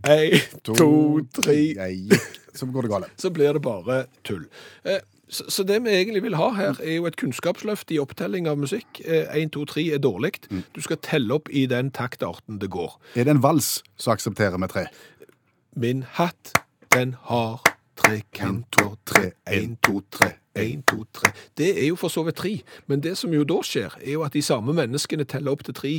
Én, 0.04 0.38
to, 0.66 1.20
tre, 1.32 1.54
gikk 1.54 2.30
Så 2.54 2.66
går 2.66 2.82
det 2.86 2.90
galt. 2.90 3.10
så 3.22 3.30
blir 3.30 3.52
det 3.56 3.62
bare 3.62 4.04
tull. 4.26 4.46
Eh, 4.84 5.00
Så, 5.28 5.44
så 5.50 5.62
det 5.64 5.78
vi 5.82 5.88
egentlig 5.90 6.20
vil 6.22 6.36
ha 6.36 6.50
her, 6.54 6.76
er 6.84 6.98
jo 6.98 7.06
et 7.08 7.16
kunnskapsløft 7.16 7.90
i 7.90 7.98
opptelling 7.98 8.46
av 8.46 8.58
musikk. 8.60 9.00
1, 9.08 9.50
2, 9.56 9.64
3 9.64 9.84
er 9.96 9.98
dårlig. 9.98 10.34
Du 10.76 10.80
skal 10.84 11.00
telle 11.02 11.34
opp 11.34 11.48
i 11.50 11.64
den 11.66 11.90
taktarten 11.90 12.60
det 12.60 12.68
går. 12.70 12.92
Er 13.16 13.24
det 13.24 13.32
en 13.32 13.42
vals, 13.42 13.82
så 13.96 14.12
aksepterer 14.12 14.60
vi 14.60 14.68
tre. 14.68 14.84
Min 15.80 16.04
hatt, 16.20 16.52
den 16.92 17.16
har 17.32 17.64
tre 17.96 18.20
kanter. 18.36 18.94
Tre, 19.08 19.32
1, 19.50 19.78
2, 19.82 20.02
3. 20.12 20.30
1, 20.60 20.84
2, 20.92 21.04
3. 21.12 21.32
Det 21.58 21.70
er 21.82 21.88
jo 21.88 21.96
for 21.98 22.12
så 22.12 22.22
vidt 22.22 22.36
tre, 22.36 22.60
men 22.86 23.02
det 23.02 23.16
som 23.18 23.32
jo 23.34 23.42
da 23.48 23.58
skjer, 23.64 23.96
er 24.04 24.12
jo 24.12 24.22
at 24.22 24.36
de 24.36 24.42
samme 24.44 24.76
menneskene 24.76 25.24
teller 25.24 25.56
opp 25.56 25.64
til 25.66 25.74
tre 25.74 25.94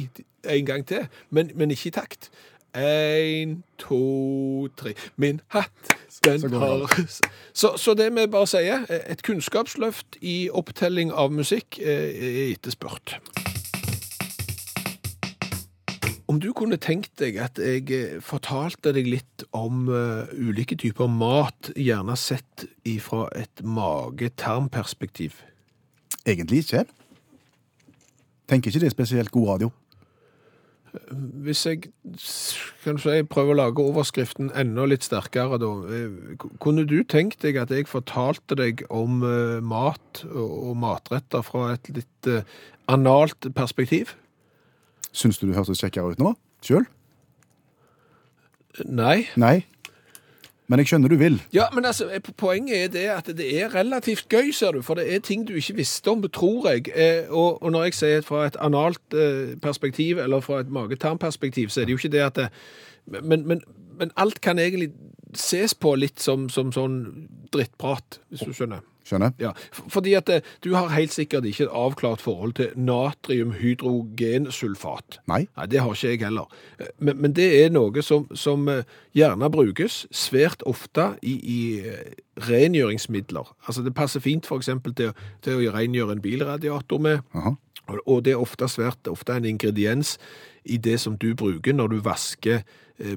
en 0.45 0.65
gang 0.65 0.85
til, 0.87 1.07
men, 1.29 1.49
men 1.55 1.73
ikke 1.73 1.89
i 1.89 1.95
takt. 1.97 2.29
Én, 2.75 3.63
to, 3.77 4.67
tre. 4.75 4.93
Min 5.15 5.41
hatt, 5.47 5.95
den 6.25 6.39
Så 6.39 6.49
har 6.49 7.05
så, 7.53 7.77
så 7.77 7.93
det 7.93 8.09
vi 8.15 8.27
bare 8.27 8.47
sier, 8.47 8.83
et 8.89 9.23
kunnskapsløft 9.23 10.17
i 10.21 10.49
opptelling 10.51 11.13
av 11.13 11.31
musikk 11.31 11.79
eh, 11.79 12.11
er 12.11 12.51
etterspurt. 12.51 13.15
Om 16.27 16.41
du 16.41 16.49
kunne 16.57 16.75
tenkt 16.81 17.13
deg 17.21 17.37
at 17.39 17.61
jeg 17.61 17.85
eh, 17.95 18.17
fortalte 18.19 18.91
deg 18.95 19.07
litt 19.07 19.45
om 19.55 19.85
eh, 19.87 20.35
ulike 20.35 20.75
typer 20.75 21.07
mat, 21.07 21.71
gjerne 21.79 22.17
sett 22.19 22.65
ifra 22.83 23.29
et 23.39 23.63
mage-tarm-perspektiv. 23.63 25.37
Egentlig 26.25 26.65
ikke. 26.65 26.83
Tenker 28.49 28.73
ikke 28.73 28.83
det 28.83 28.91
er 28.91 28.97
spesielt 28.97 29.31
god 29.31 29.51
radio. 29.53 29.71
Hvis 31.45 31.65
jeg 31.67 31.81
kan 32.83 32.97
du 32.97 33.01
si, 33.03 33.15
prøver 33.29 33.53
å 33.53 33.57
lage 33.59 33.83
overskriften 33.83 34.51
enda 34.57 34.85
litt 34.89 35.05
sterkere, 35.05 35.59
da. 35.61 35.71
eh, 35.91 36.37
Kunne 36.63 36.85
du 36.87 36.97
tenkt 37.03 37.41
deg 37.45 37.57
at 37.61 37.73
jeg 37.73 37.89
fortalte 37.89 38.57
deg 38.59 38.85
om 38.89 39.23
eh, 39.27 39.59
mat 39.61 40.23
og 40.31 40.71
og 40.71 40.77
matretter 40.81 41.43
fra 41.45 41.73
et 41.73 41.89
litt 41.93 42.29
eh, 42.31 42.47
analt 42.91 43.49
perspektiv? 43.55 44.15
Syns 45.15 45.39
du 45.39 45.47
du 45.47 45.55
hørtes 45.55 45.83
kjekkere 45.83 46.15
ut 46.15 46.19
nå? 46.23 46.33
Sjøl? 46.65 46.87
Nei. 48.85 49.27
Nei. 49.39 49.63
Men 50.67 50.81
jeg 50.81 50.89
skjønner 50.89 51.11
du 51.13 51.15
vil. 51.21 51.37
Ja, 51.53 51.67
men 51.73 51.85
altså, 51.85 52.07
eh, 52.09 52.21
poenget 52.37 52.77
er 52.77 52.87
det 52.93 53.05
at 53.13 53.27
det 53.37 53.49
er 53.61 53.75
relativt 53.75 54.29
gøy, 54.29 54.51
ser 54.51 54.71
du, 54.71 54.81
for 54.81 54.97
det 54.97 55.05
er 55.13 55.19
ting 55.19 55.45
du 55.47 55.53
ikke 55.53 55.75
visste 55.77 56.09
om, 56.09 56.23
tror 56.33 56.69
jeg. 56.71 56.89
Eh, 56.95 57.29
og, 57.29 57.61
og 57.63 57.71
når 57.71 57.89
jeg 57.89 57.97
sier 57.99 58.25
fra 58.25 58.45
et 58.47 58.57
analt 58.59 59.13
eh, 59.13 59.53
perspektiv, 59.61 60.17
eller 60.17 60.41
fra 60.41 60.63
et 60.63 60.71
magetarmperspektiv, 60.73 61.69
så 61.69 61.81
er 61.81 61.85
det 61.85 61.97
jo 61.97 62.01
ikke 62.01 62.15
det 62.17 62.25
at 62.25 62.35
det, 62.35 62.49
men, 63.21 63.47
men, 63.47 63.61
men 63.99 64.11
alt 64.17 64.41
kan 64.41 64.59
egentlig 64.59 64.91
ses 65.35 65.75
på 65.75 65.93
litt 65.95 66.19
som, 66.19 66.49
som 66.49 66.71
sånn 66.73 66.99
drittprat, 67.53 68.19
hvis 68.29 68.47
du 68.47 68.53
skjønner. 68.55 68.81
Skjønner? 69.05 69.31
Ja, 69.39 69.51
fordi 69.71 70.13
at 70.17 70.29
eh, 70.33 70.41
du 70.65 70.71
har 70.73 70.89
helt 70.95 71.13
sikkert 71.13 71.45
ikke 71.45 71.63
et 71.67 71.73
avklart 71.77 72.21
forhold 72.25 72.53
til 72.57 72.71
natriumhydrogensulfat. 72.75 75.19
Nei. 75.29 75.43
Nei, 75.57 75.65
det 75.69 75.79
har 75.83 75.93
ikke 75.93 76.09
jeg 76.15 76.19
heller. 76.25 76.47
Eh, 76.79 76.87
Men, 76.99 77.17
men 77.21 77.33
det 77.37 77.45
er 77.63 77.69
noe 77.73 78.01
som, 78.01 78.25
som 78.33 78.65
eh, 78.71 78.81
gjerne 79.15 79.49
brukes 79.53 80.05
svært 80.15 80.63
ofte 80.65 81.11
i, 81.21 81.35
i 81.37 81.83
rengjøringsmidler. 82.49 83.45
Altså 83.67 83.83
det 83.85 83.93
passer 83.95 84.19
fint 84.23 84.47
eksempel 84.57 84.93
til, 84.97 85.11
til 85.45 85.53
å 85.69 85.73
rengjøre 85.75 86.11
en 86.17 86.21
bilradiator 86.23 86.99
med, 86.99 87.19
Aha. 87.33 87.53
og- 88.05 88.23
det 88.25 88.31
er 88.33 88.41
ofte 88.41 88.65
svært 88.67 89.07
ofte 89.11 89.33
en 89.37 89.45
ingrediens 89.45 90.17
i 90.65 90.77
det 90.77 90.99
som 90.99 91.15
du 91.17 91.35
bruker 91.35 91.73
når 91.73 91.87
du 91.93 91.99
vasker 92.01 92.63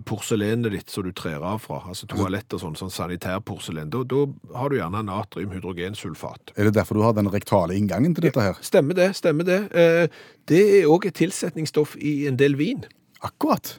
porselenet 0.05 0.73
ditt 0.75 0.91
som 0.91 1.05
du 1.07 1.13
trer 1.15 1.39
av 1.45 1.61
fra, 1.63 1.79
altså 1.87 2.09
toalett 2.11 2.53
og 2.57 2.61
sånn, 2.65 2.75
sånn 2.79 2.91
sanitærporselen. 2.91 3.91
Da, 3.95 4.01
da 4.11 4.25
har 4.59 4.73
du 4.73 4.79
gjerne 4.81 5.05
natriumhydrogensulfat. 5.07 6.55
Er 6.57 6.65
det 6.69 6.75
derfor 6.75 6.99
du 6.99 7.03
har 7.07 7.13
den 7.15 7.31
rektale 7.31 7.77
inngangen 7.79 8.15
til 8.17 8.29
dette 8.29 8.43
her? 8.43 8.59
Stemmer 8.65 8.95
det, 8.99 9.13
stemmer 9.17 9.47
det. 9.49 9.61
Eh, 9.73 10.09
Det 10.49 10.63
er 10.81 10.87
òg 10.89 11.05
et 11.07 11.15
tilsetningsstoff 11.15 11.97
i 12.01 12.27
en 12.27 12.37
del 12.41 12.57
vin. 12.57 12.87
Akkurat. 13.21 13.79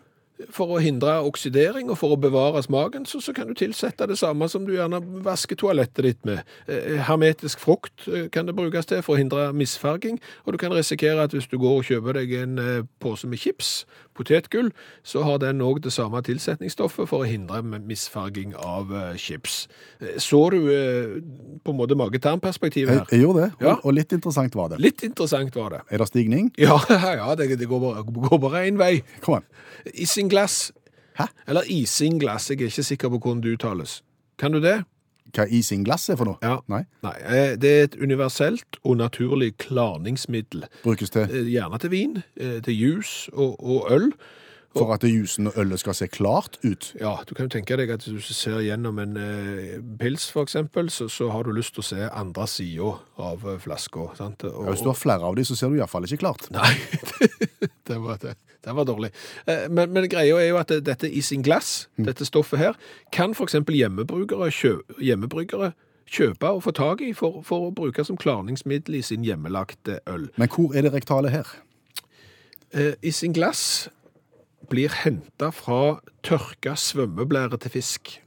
For 0.56 0.72
å 0.72 0.77
hindre 0.79 1.18
oksidering 1.27 1.89
og 1.91 1.98
for 2.00 2.13
å 2.15 2.18
bevare 2.22 2.62
smaken, 2.63 3.03
så, 3.10 3.20
så 3.20 3.34
kan 3.36 3.50
du 3.50 3.56
tilsette 3.60 4.06
det 4.08 4.15
samme 4.22 4.48
som 4.48 4.63
du 4.68 4.72
gjerne 4.75 5.01
vasker 5.25 5.58
toalettet 5.60 6.06
ditt 6.06 6.22
med. 6.29 6.46
Eh, 6.70 7.01
hermetisk 7.10 7.60
frukt 7.60 8.06
eh, 8.08 8.29
kan 8.32 8.48
det 8.48 8.56
brukes 8.56 8.88
til 8.88 9.01
for 9.03 9.18
å 9.18 9.20
hindre 9.20 9.50
misfarging, 9.51 10.22
og 10.46 10.53
du 10.56 10.58
kan 10.62 10.72
risikere 10.77 11.25
at 11.25 11.34
hvis 11.36 11.50
du 11.51 11.58
går 11.60 11.82
og 11.82 11.89
kjøper 11.89 12.22
deg 12.22 12.32
en 12.39 12.56
eh, 12.63 12.86
pose 13.03 13.27
med 13.27 13.41
chips, 13.41 13.82
potetgull, 14.19 14.69
så 15.03 15.23
har 15.25 15.39
den 15.41 15.63
òg 15.65 15.79
det 15.85 15.93
samme 15.95 16.19
tilsetningsstoffet 16.27 17.07
for 17.09 17.23
å 17.23 17.29
hindre 17.29 17.61
misfarging 17.63 18.51
av 18.59 18.91
eh, 18.93 19.15
chips. 19.17 19.61
Eh, 20.01 20.17
Så 20.19 20.41
du 20.53 20.59
eh, 20.69 21.15
på 21.63 21.71
en 21.73 21.79
måte 21.79 21.95
mage-tarm-perspektivet 21.99 22.93
her? 22.99 23.05
jeg 23.15 23.23
gjorde 23.23 23.47
det, 23.47 23.51
Ja. 23.65 23.77
og 23.83 23.93
litt 23.95 24.11
interessant 24.13 24.55
var 24.59 24.69
det. 24.75 24.79
Litt 24.83 25.03
interessant 25.07 25.55
var 25.55 25.69
det. 25.77 25.81
Er 25.89 26.03
det 26.03 26.07
stigning? 26.11 26.51
Ja, 26.59 26.77
ja 26.89 27.33
det, 27.39 27.49
det 27.59 27.67
går 27.71 27.79
bare- 27.79 28.03
går 28.03 28.38
bare 28.45 28.67
én 28.67 28.77
vei. 28.77 29.01
Kom 29.23 29.39
an. 29.39 29.47
Isinglass. 29.93 30.71
Hæ? 31.19 31.25
Eller 31.47 31.63
isinglass, 31.67 32.49
jeg 32.49 32.61
er 32.61 32.67
ikke 32.71 32.83
sikker 32.83 33.09
på 33.09 33.19
hvordan 33.19 33.41
det 33.43 33.55
uttales. 33.57 34.01
Kan 34.39 34.51
du 34.55 34.59
det? 34.63 34.83
Hva 35.36 35.45
isinglass 35.50 36.09
er 36.09 36.17
for 36.17 36.25
noe? 36.25 36.38
Ja. 36.41 36.57
Nei. 36.71 36.83
Nei, 37.05 37.13
eh, 37.21 37.55
det 37.62 37.69
er 37.69 37.83
et 37.89 37.95
universelt 38.01 38.79
og 38.83 38.98
naturlig 38.98 39.51
klarningsmiddel. 39.62 40.65
Brukes 40.83 41.09
til 41.13 41.21
Eh, 41.29 41.45
Gjerne 41.53 41.79
til 41.79 41.91
vin, 41.91 42.24
eh, 42.38 42.59
til 42.65 42.74
juice 42.79 43.29
og, 43.33 43.57
og 43.63 43.91
øl. 43.91 44.12
For 44.77 44.93
at 44.93 45.03
jusen 45.03 45.47
og 45.49 45.55
ølet 45.57 45.79
skal 45.81 45.95
se 45.97 46.07
klart 46.07 46.57
ut. 46.63 46.91
Ja, 47.01 47.15
du 47.25 47.33
kan 47.35 47.47
jo 47.47 47.53
tenke 47.55 47.75
deg 47.79 47.89
at 47.95 48.03
hvis 48.05 48.27
du 48.29 48.33
ser 48.38 48.59
gjennom 48.61 48.99
en 49.01 49.15
eh, 49.17 49.79
pils 49.99 50.27
eksempel, 50.45 50.91
så, 50.93 51.07
så 51.09 51.29
har 51.33 51.43
du 51.43 51.51
lyst 51.57 51.73
til 51.73 51.81
å 51.81 51.88
se 51.88 52.05
andre 52.09 52.45
sida 52.47 52.91
av 53.17 53.47
eh, 53.49 53.57
flaska. 53.63 54.05
Ja, 54.19 54.29
hvis 54.69 54.83
du 54.85 54.91
har 54.91 54.99
flere 54.99 55.25
av 55.25 55.35
dem, 55.39 55.45
så 55.49 55.57
ser 55.57 55.73
du 55.73 55.79
iallfall 55.79 56.05
ikke 56.05 56.21
klart. 56.21 56.45
Nei, 56.55 56.69
det 57.89 57.97
var, 58.03 58.21
det, 58.21 58.35
det 58.65 58.75
var 58.77 58.85
dårlig. 58.85 59.09
Eh, 59.49 59.65
Men, 59.73 59.89
men 59.95 60.05
greia 60.11 60.38
er 60.38 60.51
jo 60.51 60.57
at 60.61 60.69
det- 60.69 60.83
dette 60.85 61.09
isinglass, 61.09 61.88
dette 61.97 62.25
stoffet 62.29 62.59
her, 62.61 62.77
kan 63.11 63.33
eksempel 63.33 63.75
hjemmebrukere, 63.79 64.51
kjø, 64.53 64.75
hjemmebryggere 65.01 65.73
kjøpe 66.09 66.49
og 66.57 66.63
få 66.65 66.71
tag 66.73 67.01
i 67.05 67.11
for, 67.13 67.41
for 67.45 67.67
å 67.67 67.73
bruke 67.75 68.01
som 68.05 68.17
klarningsmiddel 68.17 68.95
i 68.97 69.01
sin 69.05 69.21
hjemmelagte 69.25 69.99
øl. 70.09 70.29
Men 70.41 70.49
hvor 70.49 70.73
er 70.73 70.85
det 70.88 70.93
rektale 70.95 71.29
her? 71.29 71.45
Eh, 72.73 72.93
Isinglass 73.05 73.89
blir 74.69 74.93
henta 75.03 75.51
fra 75.55 75.99
tørka 76.25 76.75
svømmeblære 76.79 77.59
til 77.65 77.79
fisk. 77.79 78.17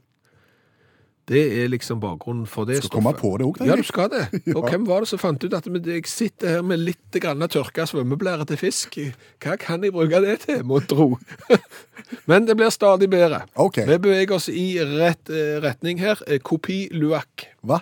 Det 1.23 1.39
er 1.63 1.69
liksom 1.71 2.01
bakgrunnen 2.03 2.47
for 2.51 2.67
det 2.67 2.81
Skal 2.81 2.91
komme 2.97 3.13
på 3.15 3.29
det 3.39 3.45
òg, 3.47 3.61
Ja, 3.63 3.77
du 3.79 3.83
skal 3.87 4.09
det. 4.11 4.25
Og 4.57 4.65
hvem 4.67 4.83
var 4.89 5.05
det 5.05 5.07
som 5.13 5.21
fant 5.21 5.43
ut 5.45 5.53
at 5.55 5.69
jeg 5.71 6.03
sitter 6.11 6.57
her 6.57 6.65
med 6.67 6.83
litt 6.83 7.15
grann 7.23 7.45
tørka 7.47 7.85
svømmeblære 7.87 8.43
til 8.49 8.59
fisk? 8.59 8.97
Hva 9.39 9.55
kan 9.61 9.85
jeg 9.87 9.95
bruke 9.95 10.19
det 10.25 10.41
til, 10.43 10.65
må 10.67 10.81
tro? 10.83 11.13
Men 12.29 12.47
det 12.47 12.57
blir 12.59 12.73
stadig 12.75 13.07
bedre. 13.09 13.45
Okay. 13.55 13.87
Vi 13.87 13.97
beveger 14.03 14.35
oss 14.35 14.49
i 14.51 14.75
rett 14.83 15.31
eh, 15.31 15.61
retning 15.63 16.03
her. 16.03 16.19
Eh, 16.27 16.43
Kopi 16.43 16.89
luak. 16.91 17.47
Hva? 17.63 17.79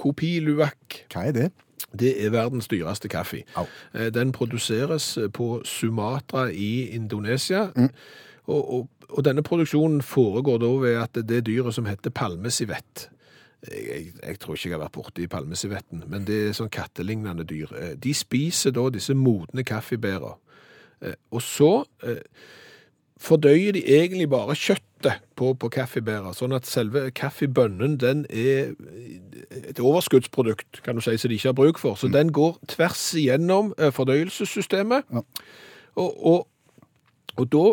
Kopi 0.00 0.38
luak. 0.40 1.02
Hva 1.12 1.28
er 1.28 1.36
det? 1.36 1.50
Det 1.98 2.24
er 2.24 2.30
verdens 2.30 2.68
dyreste 2.68 3.08
kaffe. 3.08 3.42
Au. 3.56 3.66
Eh, 3.94 4.10
Den 4.14 4.32
produseres 4.32 5.18
på 5.32 5.62
Sumatra 5.64 6.48
i 6.50 6.88
Indonesia. 6.94 7.68
Og, 8.46 8.72
og, 8.74 8.88
og 9.08 9.24
denne 9.24 9.42
produksjonen 9.42 10.02
foregår 10.02 10.58
da 10.58 10.66
ved 10.66 10.96
at 11.02 11.18
det 11.28 11.46
dyret 11.46 11.74
som 11.74 11.86
heter 11.86 12.10
palmesivett 12.10 13.08
jeg, 13.68 13.82
jeg, 13.88 14.04
jeg 14.26 14.38
tror 14.40 14.54
ikke 14.54 14.68
jeg 14.68 14.72
har 14.78 14.80
vært 14.86 14.92
borte 14.92 15.22
i 15.22 15.26
palmesivetten, 15.28 16.04
men 16.08 16.24
det 16.24 16.36
er 16.48 16.54
sånn 16.56 16.70
kattelignende 16.72 17.44
dyr. 17.44 17.68
Eh, 17.76 17.90
De 18.00 18.14
spiser 18.16 18.72
da 18.72 18.86
disse 18.88 19.12
modne 19.14 19.64
kaffebærer. 19.68 20.38
Eh, 21.02 21.12
Og 21.30 21.42
så 21.44 21.84
eh, 22.02 22.22
fordøyer 23.20 23.72
de 23.76 23.82
egentlig 23.84 24.30
bare 24.32 24.56
kjøttet 25.00 25.22
på, 25.36 25.52
på 25.56 25.68
kaffebærer, 25.72 26.32
sånn 26.36 26.52
at 26.52 26.66
selve 26.68 27.10
kaffebønnen 27.16 27.96
den 28.00 28.24
er 28.30 28.72
et 29.68 29.80
overskuddsprodukt, 29.80 30.82
kan 30.84 30.96
du 30.96 31.00
si, 31.00 31.16
som 31.18 31.30
de 31.30 31.34
ikke 31.38 31.48
har 31.48 31.56
bruk 31.56 31.78
for. 31.80 31.94
Så 31.96 32.08
den 32.12 32.32
går 32.32 32.58
tvers 32.68 33.14
igjennom 33.16 33.72
eh, 33.78 33.90
fordøyelsessystemet, 33.92 35.04
Ja. 35.12 35.22
og, 35.96 36.26
og, 36.26 36.46
og 37.36 37.48
da 37.52 37.64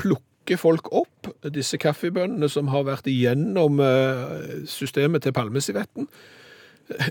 plukker 0.00 0.56
folk 0.58 0.88
opp 0.96 1.28
disse 1.54 1.78
kaffebønnene 1.78 2.48
som 2.50 2.68
har 2.72 2.86
vært 2.88 3.06
igjennom 3.06 3.80
eh, 3.80 4.64
systemet 4.66 5.22
til 5.26 5.32
palmesivetten, 5.36 6.08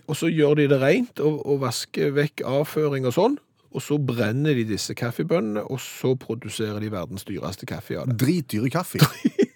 og 0.09 0.15
så 0.19 0.27
gjør 0.27 0.57
de 0.59 0.65
det 0.73 0.81
rent 0.81 1.21
og, 1.23 1.37
og 1.47 1.61
vasker 1.61 2.09
vekk 2.17 2.41
avføring 2.43 3.05
og 3.07 3.13
sånn, 3.15 3.37
og 3.69 3.83
så 3.85 3.99
brenner 4.01 4.57
de 4.57 4.65
disse 4.65 4.95
kaffebønnene, 4.97 5.61
og 5.69 5.77
så 5.79 6.15
produserer 6.19 6.81
de 6.81 6.89
verdens 6.91 7.23
dyreste 7.27 7.67
kaffe 7.69 7.99
av 8.01 8.09
det. 8.09 8.17
Dritdyre 8.19 8.71
kaffe. 8.73 8.97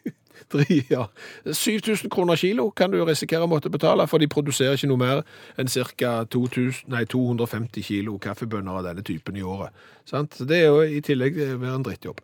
Ja. 0.94 1.08
7000 1.46 2.10
kroner 2.10 2.36
kilo 2.40 2.70
kan 2.76 2.92
du 2.92 3.00
risikere 3.06 3.46
å 3.46 3.50
måtte 3.52 3.72
betale, 3.74 4.06
for 4.08 4.22
de 4.22 4.30
produserer 4.32 4.78
ikke 4.78 4.90
noe 4.92 5.02
mer 5.02 5.22
enn 5.60 5.70
ca. 5.98 6.14
250 6.30 7.86
kilo 7.86 8.18
kaffebønner 8.22 8.80
av 8.80 8.88
denne 8.88 9.06
typen 9.06 9.38
i 9.38 9.46
året. 9.46 9.74
Sant? 10.10 10.38
Det 10.48 10.60
er 10.60 10.68
jo 10.68 10.84
i 10.84 11.02
tillegg 11.06 11.38
eh, 11.40 11.56
være 11.60 11.80
en 11.80 11.88
drittjobb. 11.88 12.22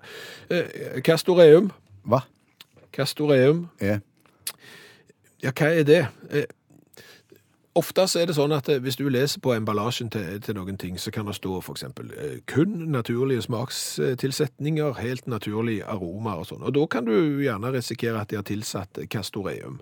Eh, 0.50 1.00
Castoreum. 1.06 1.72
Hva 2.10 2.24
Castoreum. 2.96 3.70
er 3.80 4.02
Ja, 5.44 5.52
hva 5.56 5.70
er 5.72 5.84
det? 5.88 6.02
Eh, 6.32 6.50
Ofte 7.78 8.08
så 8.10 8.20
er 8.24 8.26
det 8.30 8.36
sånn 8.36 8.52
at 8.56 8.68
eh, 8.74 8.80
hvis 8.82 8.98
du 8.98 9.06
leser 9.10 9.40
på 9.46 9.54
emballasjen 9.54 10.10
til, 10.12 10.40
til 10.42 10.56
noen 10.58 10.78
ting, 10.82 10.98
så 11.00 11.12
kan 11.14 11.28
det 11.30 11.36
stå 11.38 11.60
eksempel 11.72 12.10
eh, 12.18 12.38
kun 12.50 12.88
naturlige 12.92 13.46
smakstilsetninger, 13.46 14.98
helt 15.00 15.28
naturlige 15.30 15.86
aromaer 15.86 16.42
og 16.42 16.50
sånn. 16.50 16.64
Og 16.66 16.74
da 16.76 16.86
kan 16.92 17.06
du 17.08 17.14
gjerne 17.44 17.72
risikere 17.76 18.20
at 18.24 18.32
de 18.34 18.40
har 18.40 18.48
tilsatt 18.50 19.00
castoreum. 19.14 19.80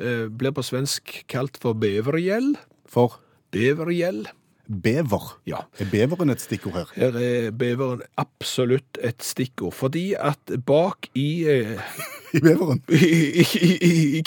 Eh, 0.00 0.26
Blir 0.32 0.54
på 0.56 0.64
svensk 0.64 1.24
kalt 1.30 1.60
for 1.60 1.76
bevergjell. 1.76 2.54
for 2.88 3.20
Bevergjell. 3.52 4.24
bever. 4.70 5.24
Ja. 5.46 5.64
Er 5.82 5.88
beveren 5.90 6.30
et 6.30 6.40
stikkord 6.40 6.72
her? 6.78 6.90
Her 6.94 7.16
er 7.18 7.50
beveren 7.50 8.02
absolutt 8.16 8.98
et 9.02 9.22
stikkord, 9.26 9.74
fordi 9.74 10.14
at 10.14 10.38
bak 10.66 11.08
i 11.18 11.44
eh, 11.50 11.80
I 12.36 12.40
beveren? 12.40 12.80
i, 12.88 13.04
i, 13.42 13.44
i, 13.60 13.70
i, 13.90 14.20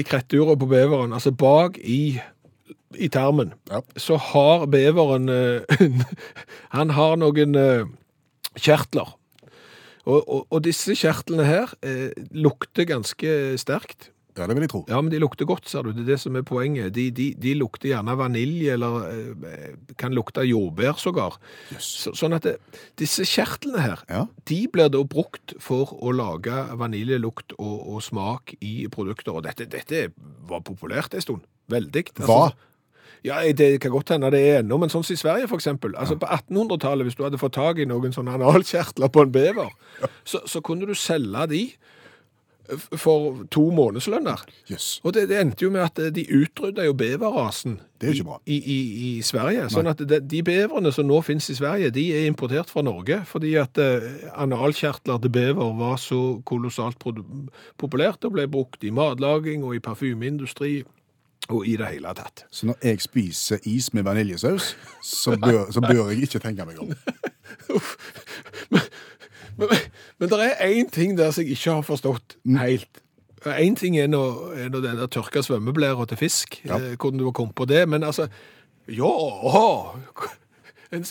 i 0.00 0.02
krettura 0.02 0.56
på 0.56 0.66
beveren, 0.70 1.12
altså 1.12 1.30
bak 1.36 1.76
i, 1.84 2.18
i 2.98 3.08
tarmen, 3.12 3.52
Ja. 3.70 3.80
så 3.96 4.16
har 4.30 4.66
beveren 4.70 5.28
eh, 5.28 5.84
Han 6.76 6.90
har 6.96 7.16
noen 7.20 7.54
eh, 7.58 7.84
kjertler 8.58 9.12
Og, 10.06 10.22
og, 10.26 10.46
og 10.50 10.62
disse 10.64 10.94
kjertlene 10.98 11.44
her 11.46 11.74
eh, 11.86 12.08
lukter 12.32 12.86
ganske 12.88 13.34
sterkt. 13.60 14.08
Ja, 14.38 14.46
det 14.46 14.54
vil 14.56 14.62
jeg 14.64 14.70
tro. 14.72 14.80
Ja, 14.88 15.00
men 15.02 15.10
de 15.12 15.18
lukter 15.20 15.44
godt, 15.44 15.66
ser 15.68 15.82
du. 15.84 15.90
Det 15.92 16.04
er 16.06 16.12
det 16.14 16.16
som 16.22 16.36
er 16.38 16.44
poenget. 16.46 16.94
De, 16.96 17.08
de, 17.12 17.26
de 17.36 17.50
lukter 17.58 17.90
gjerne 17.90 18.14
vanilje, 18.16 18.72
eller 18.78 18.94
eh, 19.44 19.74
kan 20.00 20.14
lukte 20.16 20.44
jordbær 20.46 20.96
sågar. 21.02 21.36
Yes. 21.74 21.88
Så, 22.06 22.12
sånn 22.16 22.32
at 22.38 22.46
det, 22.48 22.54
disse 23.02 23.26
kjertlene 23.28 23.82
her, 23.84 24.04
Ja. 24.08 24.22
de 24.48 24.60
blir 24.72 24.88
da 24.94 25.02
brukt 25.04 25.52
for 25.60 25.92
å 26.00 26.14
lage 26.16 26.62
vaniljelukt 26.80 27.52
og, 27.58 27.76
og 27.92 28.00
smak 28.06 28.54
i 28.64 28.86
produkter. 28.90 29.36
Og 29.36 29.44
dette, 29.50 29.68
dette 29.68 30.06
var 30.48 30.64
populært 30.64 31.18
en 31.18 31.26
stund. 31.26 31.44
Veldig. 31.70 32.04
Hva? 32.26 32.42
ja, 33.24 33.52
det 33.52 33.80
kan 33.80 33.92
godt 33.92 34.14
hende 34.14 34.30
det 34.32 34.40
er 34.40 34.62
ennå, 34.62 34.78
men 34.80 34.92
sånn 34.92 35.04
som 35.04 35.14
i 35.14 35.20
Sverige 35.20 35.50
eksempel. 35.52 35.94
Altså 36.00 36.16
På 36.20 36.28
1800-tallet, 36.30 37.08
hvis 37.08 37.18
du 37.18 37.24
hadde 37.26 37.40
fått 37.40 37.58
tak 37.58 37.80
i 37.80 37.88
noen 37.88 38.16
sånne 38.16 38.38
analkjertler 38.38 39.12
på 39.12 39.26
en 39.26 39.32
bever, 39.34 39.72
så, 40.24 40.42
så 40.48 40.62
kunne 40.64 40.88
du 40.88 40.96
selge 40.96 41.46
de 41.52 41.64
for 42.70 43.40
to 43.50 43.64
månedslønner. 43.74 44.44
Yes. 44.70 45.00
Og 45.02 45.14
det, 45.16 45.24
det 45.30 45.40
endte 45.40 45.64
jo 45.64 45.72
med 45.74 45.82
at 45.82 46.14
de 46.14 46.22
utrydda 46.30 46.84
jo 46.86 46.92
beverrasen 46.94 47.80
Det 47.98 48.06
er 48.06 48.14
ikke 48.14 48.26
bra. 48.28 48.36
i, 48.46 48.58
i, 48.62 48.76
i 49.08 49.08
Sverige. 49.26 49.64
Sånn 49.74 49.90
at 49.90 50.04
de, 50.06 50.20
de 50.22 50.42
beverne 50.46 50.92
som 50.94 51.08
nå 51.08 51.18
finnes 51.26 51.50
i 51.50 51.56
Sverige, 51.58 51.90
de 51.96 52.04
er 52.14 52.28
importert 52.28 52.70
fra 52.70 52.84
Norge. 52.86 53.18
Fordi 53.26 53.56
at 53.58 53.80
eh, 53.82 54.06
analkjertler 54.38 55.18
til 55.24 55.34
bever 55.34 55.74
var 55.80 55.98
så 55.98 56.20
kolossalt 56.46 57.02
populært 57.80 58.24
og 58.28 58.38
ble 58.38 58.46
brukt 58.50 58.86
i 58.86 58.94
matlaging 58.94 59.66
og 59.66 59.74
i 59.74 59.82
parfymeindustri 59.84 60.80
og 61.50 61.66
i 61.66 61.76
det 61.76 61.86
hele 61.92 62.12
tatt. 62.14 62.44
Så 62.50 62.66
når 62.70 62.78
jeg 62.86 63.00
spiser 63.02 63.58
is 63.68 63.90
med 63.94 64.02
vaniljesaus, 64.06 64.72
så 65.02 65.36
bør, 65.40 65.70
så 65.74 65.80
bør 65.84 66.10
jeg 66.10 66.22
ikke 66.28 66.38
tenke 66.46 66.64
meg 66.68 66.78
om. 66.80 66.94
Men, 68.70 69.68
men, 69.68 69.78
men 70.18 70.28
det 70.30 70.36
er 70.40 70.60
én 70.72 70.88
ting 70.90 71.16
der 71.18 71.30
som 71.34 71.42
jeg 71.44 71.50
ikke 71.56 71.72
har 71.74 71.82
forstått 71.84 72.36
helt. 72.56 73.00
Én 73.44 73.74
ting 73.76 73.98
er 73.98 74.06
nå 74.08 74.20
er 74.56 74.70
nå 74.72 74.80
den 74.80 74.96
der 74.96 75.10
tørka 75.10 75.42
svømmeblæra 75.44 76.06
til 76.08 76.16
fisk, 76.16 76.60
Ja. 76.64 76.78
eh, 76.78 76.94
hvordan 76.96 77.18
du 77.20 77.24
har 77.26 77.32
kommet 77.36 77.54
på 77.58 77.64
det, 77.68 77.82
men 77.88 78.02
altså 78.06 78.28
Ja, 78.88 79.10
en, 80.92 81.04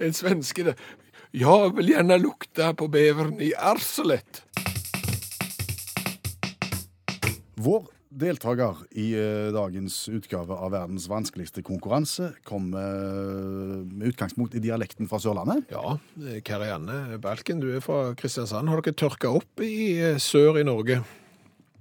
en 0.00 0.12
svenske 0.16 0.64
det. 0.70 0.74
Ja, 1.34 1.68
vil 1.76 1.92
gjerne 1.92 2.16
lukte 2.22 2.72
på 2.74 2.88
beveren 2.88 3.36
i 3.40 3.52
arselet. 3.58 4.42
Vår 7.60 7.84
deltaker 8.10 8.82
i 8.98 9.12
eh, 9.14 9.52
dagens 9.54 10.08
utgave 10.10 10.54
av 10.54 10.72
verdens 10.74 11.06
vanskeligste 11.10 11.62
konkurranse 11.66 12.32
kommer 12.46 12.82
eh, 12.82 13.76
med 13.86 14.10
utgangspunkt 14.10 14.56
i 14.58 14.62
dialekten 14.64 15.08
fra 15.10 15.20
Sørlandet. 15.22 15.70
Ja, 15.70 15.96
eh, 16.18 16.40
Karianne 16.46 17.20
Balken, 17.22 17.62
du 17.62 17.70
er 17.70 17.84
fra 17.84 18.10
Kristiansand. 18.18 18.70
Har 18.70 18.82
dere 18.82 18.98
tørka 18.98 19.30
opp 19.40 19.62
i 19.64 20.02
sør 20.22 20.58
i 20.60 20.66
Norge? 20.66 21.00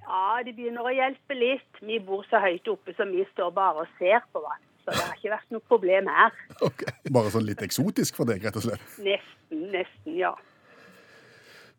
Ja, 0.06 0.26
det 0.46 0.56
begynner 0.58 0.86
å 0.86 0.94
hjelpe 0.94 1.38
litt. 1.38 1.82
Vi 1.86 2.00
bor 2.06 2.26
så 2.30 2.42
høyt 2.42 2.70
oppe, 2.70 2.94
så 2.98 3.10
vi 3.10 3.26
står 3.34 3.54
bare 3.58 3.86
og 3.86 3.98
ser 4.00 4.22
på 4.34 4.42
vann. 4.46 4.66
Så 4.86 4.94
det 4.94 5.02
har 5.02 5.18
ikke 5.18 5.34
vært 5.34 5.52
noe 5.54 5.66
problem 5.70 6.08
her. 6.10 6.38
Bare 7.16 7.30
sånn 7.34 7.46
litt 7.46 7.62
eksotisk 7.62 8.18
for 8.18 8.30
deg, 8.30 8.42
rett 8.42 8.58
og 8.58 8.64
slett. 8.66 8.86
Nesten, 9.06 9.68
nesten, 9.74 10.16
ja. 10.18 10.32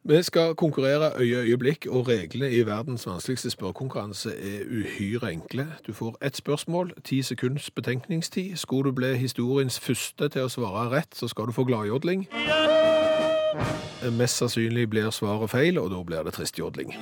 Vi 0.04 0.22
skal 0.22 0.54
konkurrere 0.54 1.12
øye-øyeblikk, 1.20 1.86
og 1.90 2.08
reglene 2.08 2.50
i 2.50 2.66
verdens 2.66 3.06
vanskeligste 3.06 3.50
spørrekonkurranse 3.50 4.30
er 4.30 4.64
uhyre 4.64 5.32
enkle. 5.32 5.66
Du 5.86 5.92
får 5.92 6.16
ett 6.22 6.36
spørsmål, 6.36 6.92
ti 7.04 7.22
sekunds 7.22 7.70
betenkningstid. 7.70 8.56
Skulle 8.56 8.90
du 8.90 8.94
bli 8.94 9.14
historiens 9.14 9.80
første 9.80 10.28
til 10.28 10.42
å 10.42 10.48
svare 10.48 10.88
rett, 10.90 11.12
så 11.12 11.28
skal 11.28 11.46
du 11.46 11.52
få 11.52 11.64
gladjodling. 11.68 12.24
Mest 14.16 14.40
sannsynlig 14.40 14.90
blir 14.90 15.10
svaret 15.10 15.50
feil, 15.50 15.78
og 15.78 15.90
da 15.92 16.00
blir 16.02 16.24
det 16.24 16.32
tristjodling. 16.32 16.96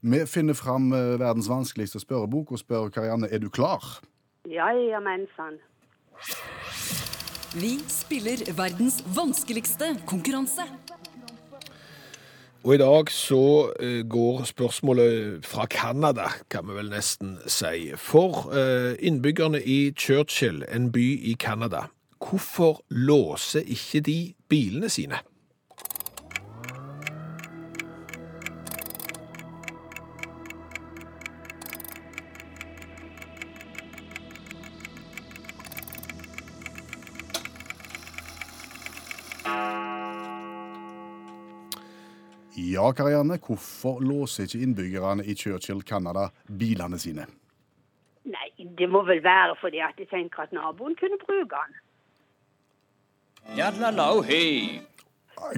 Vi 0.00 0.26
finner 0.26 0.54
fram 0.54 0.92
eh, 0.92 1.20
verdens 1.20 1.48
vanskeligste 1.48 2.00
spørrebok 2.00 2.52
og 2.52 2.58
spør 2.58 2.88
Karianne 2.88 3.28
er 3.28 3.38
du 3.38 3.50
klar. 3.50 4.00
Ja, 4.48 4.72
ja, 4.72 5.00
men 5.00 5.28
sann. 5.36 5.60
Vi 7.54 7.76
spiller 7.88 8.40
verdens 8.56 9.04
vanskeligste 9.16 9.84
konkurranse. 10.06 10.64
Og 12.64 12.74
i 12.74 12.78
dag 12.80 13.10
så 13.12 13.72
eh, 13.80 14.00
går 14.08 14.44
spørsmålet 14.48 15.44
fra 15.44 15.66
Canada, 15.66 16.30
kan 16.50 16.64
vi 16.64 16.78
vel 16.78 16.88
nesten 16.88 17.36
si. 17.44 17.90
For 18.00 18.46
eh, 18.56 18.94
innbyggerne 19.04 19.60
i 19.60 19.92
Churchill, 19.92 20.62
en 20.72 20.88
by 20.92 21.04
i 21.28 21.36
Canada, 21.40 21.90
hvorfor 22.24 22.80
låser 22.88 23.68
ikke 23.68 24.00
de 24.00 24.18
bilene 24.48 24.88
sine? 24.88 25.20
Ja, 42.84 42.92
Karianne, 42.92 43.38
hvorfor 43.46 44.00
låser 44.00 44.42
ikke 44.44 44.58
innbyggerne 44.58 45.24
i 45.24 45.34
Churchill, 45.34 45.80
Canada, 45.82 46.26
bilene 46.58 46.98
sine? 47.00 47.24
Nei, 48.28 48.50
det 48.78 48.88
må 48.92 49.00
vel 49.08 49.22
være 49.24 49.54
fordi 49.60 49.80
at 49.80 49.96
de 49.96 50.04
tenker 50.10 50.42
at 50.44 50.52
naboen 50.52 50.92
kunne 51.00 51.16
bruke 51.22 51.62
den. 51.62 51.78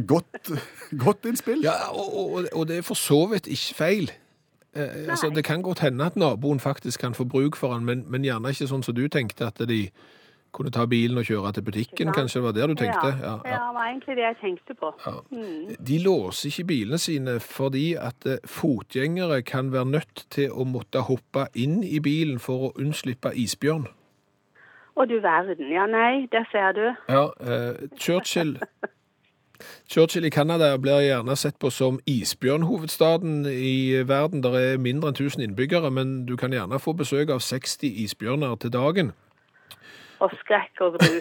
Godt, 0.06 0.52
godt 1.04 1.26
innspill. 1.26 1.64
Ja, 1.66 1.90
og, 1.90 2.14
og, 2.14 2.46
og 2.52 2.68
det 2.68 2.78
er 2.78 2.86
for 2.86 2.94
så 2.94 3.26
vidt 3.32 3.50
ikke 3.50 3.74
feil. 3.74 4.12
Eh, 4.76 5.10
altså, 5.10 5.32
det 5.34 5.44
kan 5.44 5.62
godt 5.62 5.82
hende 5.82 6.06
at 6.06 6.16
naboen 6.16 6.60
faktisk 6.60 7.00
kan 7.00 7.14
få 7.14 7.24
bruk 7.24 7.56
for 7.56 7.74
den, 7.74 7.84
men, 7.84 8.04
men 8.06 8.22
gjerne 8.22 8.54
ikke 8.54 8.70
sånn 8.70 8.86
som 8.86 8.94
du 8.94 9.08
tenkte, 9.10 9.50
at 9.50 9.66
de 9.66 9.88
kunne 10.52 10.70
ta 10.72 10.86
bilen 10.86 11.18
og 11.18 11.24
kjøre 11.28 11.52
til 11.52 11.62
butikken. 11.66 12.12
Kanskje 12.16 12.40
det 12.40 12.44
var 12.46 12.52
der 12.56 12.66
du 12.66 12.74
tenkte? 12.74 13.08
Ja, 13.08 13.16
Ja, 13.26 13.34
ja. 13.44 13.58
det 13.58 13.74
var 13.74 13.86
egentlig 13.88 14.16
det 14.16 14.24
jeg 14.24 14.36
tenkte 14.40 14.74
på. 14.74 14.92
De 15.88 15.98
låser 16.02 16.48
ikke 16.48 16.64
bilene 16.70 16.98
sine 16.98 17.40
fordi 17.40 17.94
at 17.94 18.26
eh, 18.26 18.38
fotgjengere 18.44 19.42
kan 19.42 19.72
være 19.72 19.84
nødt 19.84 20.24
til 20.30 20.50
å 20.50 20.64
måtte 20.64 21.04
hoppe 21.08 21.46
inn 21.54 21.82
i 21.84 22.00
bilen 22.00 22.38
for 22.38 22.68
å 22.70 22.72
unnslippe 22.80 23.34
isbjørn. 23.36 23.86
Å 24.96 25.04
du 25.04 25.18
verden. 25.20 25.68
Ja, 25.72 25.84
nei, 25.86 26.26
der 26.32 26.46
ser 26.52 26.72
du. 26.72 26.86
Ja, 27.12 27.26
eh, 27.40 27.88
Churchill 28.00 28.56
Churchill 29.88 30.24
i 30.24 30.30
Canada 30.30 30.76
blir 30.76 31.00
gjerne 31.00 31.36
sett 31.36 31.58
på 31.58 31.70
som 31.72 31.96
isbjørnhovedstaden 32.06 33.46
i 33.48 34.02
verden. 34.08 34.42
Der 34.44 34.56
er 34.58 34.78
mindre 34.80 35.08
enn 35.12 35.16
1000 35.16 35.44
innbyggere, 35.46 35.90
men 35.90 36.26
du 36.28 36.36
kan 36.36 36.52
gjerne 36.52 36.80
få 36.80 36.92
besøk 36.96 37.30
av 37.32 37.40
60 37.40 37.88
isbjørner 38.04 38.56
til 38.60 38.72
dagen. 38.74 39.12
Og 40.20 40.30
skrekk 40.40 40.80
og 40.86 40.96
gru. 40.98 41.20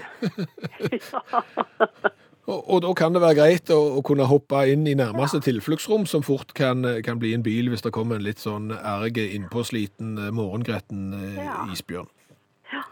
ja. 0.92 1.22
Og, 2.46 2.60
og 2.70 2.82
da 2.84 2.92
kan 2.94 3.10
det 3.16 3.24
være 3.24 3.36
greit 3.40 3.72
å, 3.74 3.78
å 3.98 4.02
kunne 4.06 4.28
hoppe 4.30 4.60
inn 4.70 4.84
i 4.86 4.92
nærmeste 4.94 5.40
tilfluktsrom, 5.42 6.04
som 6.06 6.22
fort 6.22 6.52
kan, 6.54 6.86
kan 7.02 7.18
bli 7.18 7.32
en 7.34 7.42
bil 7.42 7.72
hvis 7.72 7.82
det 7.82 7.90
kommer 7.96 8.20
en 8.20 8.26
litt 8.28 8.38
sånn 8.44 8.68
erge, 8.76 9.24
innpåsliten, 9.34 10.12
eh, 10.28 10.30
morgengretten 10.30 11.08
eh, 11.18 11.40
Ja. 11.42 11.56
isbjørn. 11.74 12.12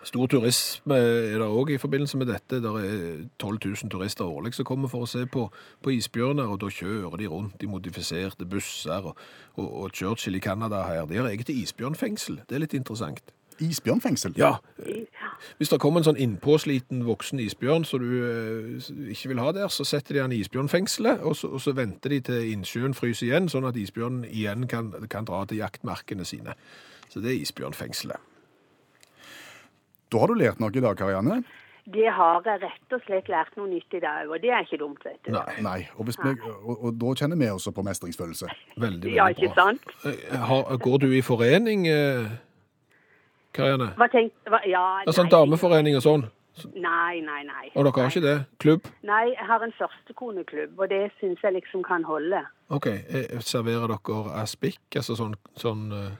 Stor 0.09 0.25
turisme 0.31 0.97
er 0.97 1.37
det 1.37 1.45
òg 1.45 1.69
i 1.75 1.77
forbindelse 1.77 2.17
med 2.17 2.31
dette. 2.33 2.63
Det 2.65 2.71
er 2.81 3.21
12 3.37 3.59
000 3.83 3.93
turister 3.93 4.25
årlig 4.25 4.55
som 4.57 4.65
kommer 4.65 4.89
for 4.89 5.05
å 5.05 5.11
se 5.13 5.21
på, 5.29 5.45
på 5.85 5.93
isbjørner, 5.99 6.49
og 6.49 6.57
da 6.65 6.71
kjører 6.73 7.21
de 7.21 7.29
rundt 7.29 7.61
i 7.61 7.69
modifiserte 7.69 8.49
busser. 8.49 9.05
Og, 9.11 9.21
og, 9.53 9.69
og 9.83 9.93
Churchill 9.93 10.39
i 10.39 10.41
Canada 10.41 10.81
her, 10.89 11.05
de 11.05 11.21
har 11.21 11.29
eget 11.29 11.53
isbjørnfengsel. 11.53 12.41
Det 12.49 12.57
er 12.57 12.65
litt 12.65 12.73
interessant. 12.79 13.21
Isbjørnfengsel? 13.61 14.33
Ja, 14.41 14.55
hvis 15.59 15.69
det 15.73 15.79
kommer 15.83 16.01
en 16.01 16.07
sånn 16.07 16.19
innpåsliten 16.23 17.05
voksen 17.07 17.39
isbjørn 17.43 17.85
som 17.87 18.03
du 18.03 18.11
eh, 18.27 18.91
ikke 19.13 19.31
vil 19.33 19.41
ha 19.43 19.51
der, 19.55 19.67
så 19.73 19.85
setter 19.87 20.17
de 20.17 20.23
han 20.25 20.35
i 20.35 20.41
isbjørnfengselet, 20.43 21.23
og 21.23 21.35
så, 21.39 21.49
og 21.53 21.61
så 21.63 21.73
venter 21.77 22.09
de 22.15 22.19
til 22.29 22.51
innsjøen 22.53 22.93
fryser 22.97 23.29
igjen, 23.31 23.49
sånn 23.51 23.67
at 23.69 23.79
isbjørnen 23.79 24.23
igjen 24.29 24.67
kan, 24.71 24.91
kan 25.09 25.25
dra 25.29 25.43
til 25.49 25.61
jaktmarkene 25.63 26.25
sine. 26.27 26.55
Så 27.09 27.21
det 27.23 27.33
er 27.33 27.41
isbjørnfengselet. 27.43 28.17
Da 30.13 30.21
har 30.21 30.29
du 30.29 30.37
lært 30.37 30.59
noe 30.61 30.73
i 30.73 30.81
dag, 30.83 30.97
Karianne. 30.99 31.41
Det 31.83 32.05
har 32.15 32.45
jeg 32.47 32.61
rett 32.61 32.93
og 32.95 33.01
slett 33.03 33.27
lært 33.27 33.57
noe 33.59 33.67
nytt 33.67 33.95
i 33.97 33.99
dag, 33.99 34.29
og 34.31 34.39
det 34.39 34.53
er 34.55 34.63
ikke 34.63 34.77
dumt, 34.79 35.01
vet 35.03 35.17
du. 35.25 35.33
Nei, 35.35 35.55
Nei, 35.65 35.79
og, 35.97 36.05
hvis 36.07 36.15
vi, 36.21 36.31
og, 36.61 36.77
og 36.77 36.93
da 37.01 37.11
kjenner 37.19 37.39
vi 37.41 37.49
også 37.51 37.73
på 37.75 37.83
mestringsfølelse. 37.83 38.47
veldig, 38.79 39.11
Ja, 39.17 39.25
ikke 39.33 39.49
bra. 39.51 39.65
sant? 39.73 39.89
Eh, 40.07 40.37
Har, 40.47 40.77
går 40.79 41.01
du 41.03 41.09
i 41.11 41.19
forening, 41.25 41.87
eh, 41.91 42.29
Karianne? 43.53 43.91
Hva 43.99 44.07
tenkte 44.11 44.49
hva, 44.53 44.59
Ja, 44.69 44.85
sånn 45.11 45.29
nei. 45.29 45.35
dameforening 45.37 45.95
og 45.99 46.03
sånn? 46.05 46.25
Nei, 46.77 47.17
nei, 47.25 47.39
nei. 47.47 47.71
Og 47.73 47.87
dere 47.87 48.03
har 48.03 48.11
ikke 48.11 48.21
det? 48.21 48.33
Klubb? 48.61 48.85
Nei, 49.09 49.23
jeg 49.33 49.45
har 49.49 49.63
en 49.65 49.71
førstekoneklubb, 49.73 50.75
og 50.77 50.89
det 50.91 51.07
syns 51.19 51.41
jeg 51.41 51.55
liksom 51.55 51.81
kan 51.87 52.03
holde. 52.05 52.43
OK. 52.69 52.85
eh, 52.91 53.39
Serverer 53.41 53.87
dere 53.89 54.35
aspik, 54.43 54.77
altså 54.95 55.15
sånn, 55.17 55.33
sånn 55.57 55.87
eh, 55.97 56.11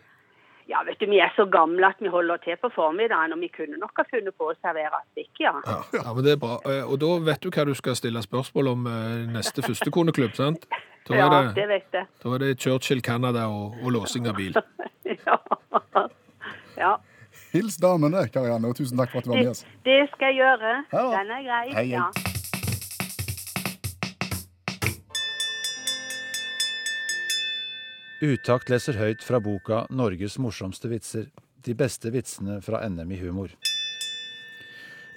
Ja, 0.72 0.82
vet 0.88 0.98
du, 1.00 1.06
vi 1.12 1.20
er 1.22 1.30
så 1.36 1.46
gamle 1.52 1.86
at 1.86 2.02
vi 2.02 2.10
holder 2.10 2.38
til 2.42 2.58
på 2.58 2.72
formiddagen, 2.74 3.34
og 3.36 3.40
vi 3.46 3.50
kunne 3.54 3.78
nok 3.78 3.94
ha 4.02 4.06
funnet 4.10 4.34
på 4.40 4.48
å 4.50 4.56
servere 4.64 5.04
stikk, 5.12 5.44
ja. 5.44 5.54
Ja, 5.94 6.14
men 6.16 6.24
det 6.26 6.34
er 6.34 6.42
bra. 6.42 6.58
Eh, 6.66 6.82
Og 6.88 6.98
da 7.04 7.12
vet 7.30 7.42
du 7.46 7.52
hva 7.52 7.66
du 7.70 7.74
skal 7.78 7.96
stille 8.00 8.22
spørsmål 8.26 8.72
om 8.74 8.90
neste 9.38 9.62
førstekoneklubb, 9.62 10.34
sant? 10.40 10.66
Da 11.04 11.18
Ja, 11.20 11.26
det 11.30 11.56
det, 11.58 11.68
vet 11.68 11.92
jeg. 12.00 12.08
da 12.24 12.30
er 12.34 12.40
det 12.40 12.52
Churchill 12.64 13.02
Canada 13.04 13.50
og, 13.52 13.74
og 13.84 13.92
låsing 13.92 14.26
av 14.32 14.38
bil. 14.40 14.56
Ja. 15.28 15.36
ja. 16.78 16.94
Hils 17.54 17.76
damene, 17.78 18.24
Karianne, 18.34 18.72
og 18.72 18.78
tusen 18.80 18.98
takk 18.98 19.12
for 19.14 19.22
at 19.22 19.28
du 19.28 19.30
var 19.34 19.38
med 19.38 19.46
Det, 19.46 19.52
oss. 19.52 19.66
det 19.86 20.00
skal 20.14 20.32
jeg 20.34 20.40
gjøre. 20.42 20.72
Ja. 20.94 21.04
Den 21.18 21.34
er 21.38 21.44
grei. 21.50 21.66
Hei, 21.70 21.74
hei. 21.76 21.90
Ja. 21.92 22.08
Utakt 28.24 28.70
leser 28.72 28.96
høyt 29.00 29.24
fra 29.26 29.40
boka 29.44 29.84
'Norges 29.92 30.38
morsomste 30.40 30.88
vitser'. 30.92 31.30
De 31.64 31.74
beste 31.76 32.12
vitsene 32.12 32.60
fra 32.64 32.82
NM 32.90 33.12
i 33.12 33.20
humor. 33.22 33.52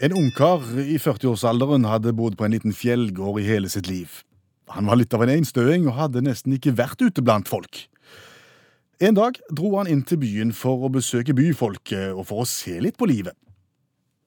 En 0.03 0.13
ungkar 0.13 0.63
i 0.79 0.99
40-årsalderen 1.01 1.87
hadde 1.89 2.13
bodd 2.15 2.37
på 2.39 2.45
en 2.47 2.53
liten 2.55 2.75
fjellgård 2.77 3.41
i 3.41 3.47
hele 3.49 3.69
sitt 3.73 3.89
liv. 3.89 4.23
Han 4.75 4.87
var 4.87 4.99
litt 5.01 5.15
av 5.15 5.23
en 5.25 5.33
einstøing 5.33 5.87
og 5.89 5.97
hadde 5.97 6.23
nesten 6.27 6.53
ikke 6.55 6.75
vært 6.77 7.01
ute 7.03 7.23
blant 7.25 7.49
folk. 7.49 7.87
En 8.97 9.13
dag 9.13 9.37
dro 9.53 9.75
han 9.77 9.91
inn 9.93 10.01
til 10.09 10.17
byen 10.23 10.55
for 10.57 10.87
å 10.87 10.89
besøke 10.89 11.35
byfolket 11.37 12.15
og 12.17 12.31
for 12.31 12.41
å 12.41 12.49
se 12.49 12.79
litt 12.81 12.97
på 12.97 13.09
livet. 13.11 13.37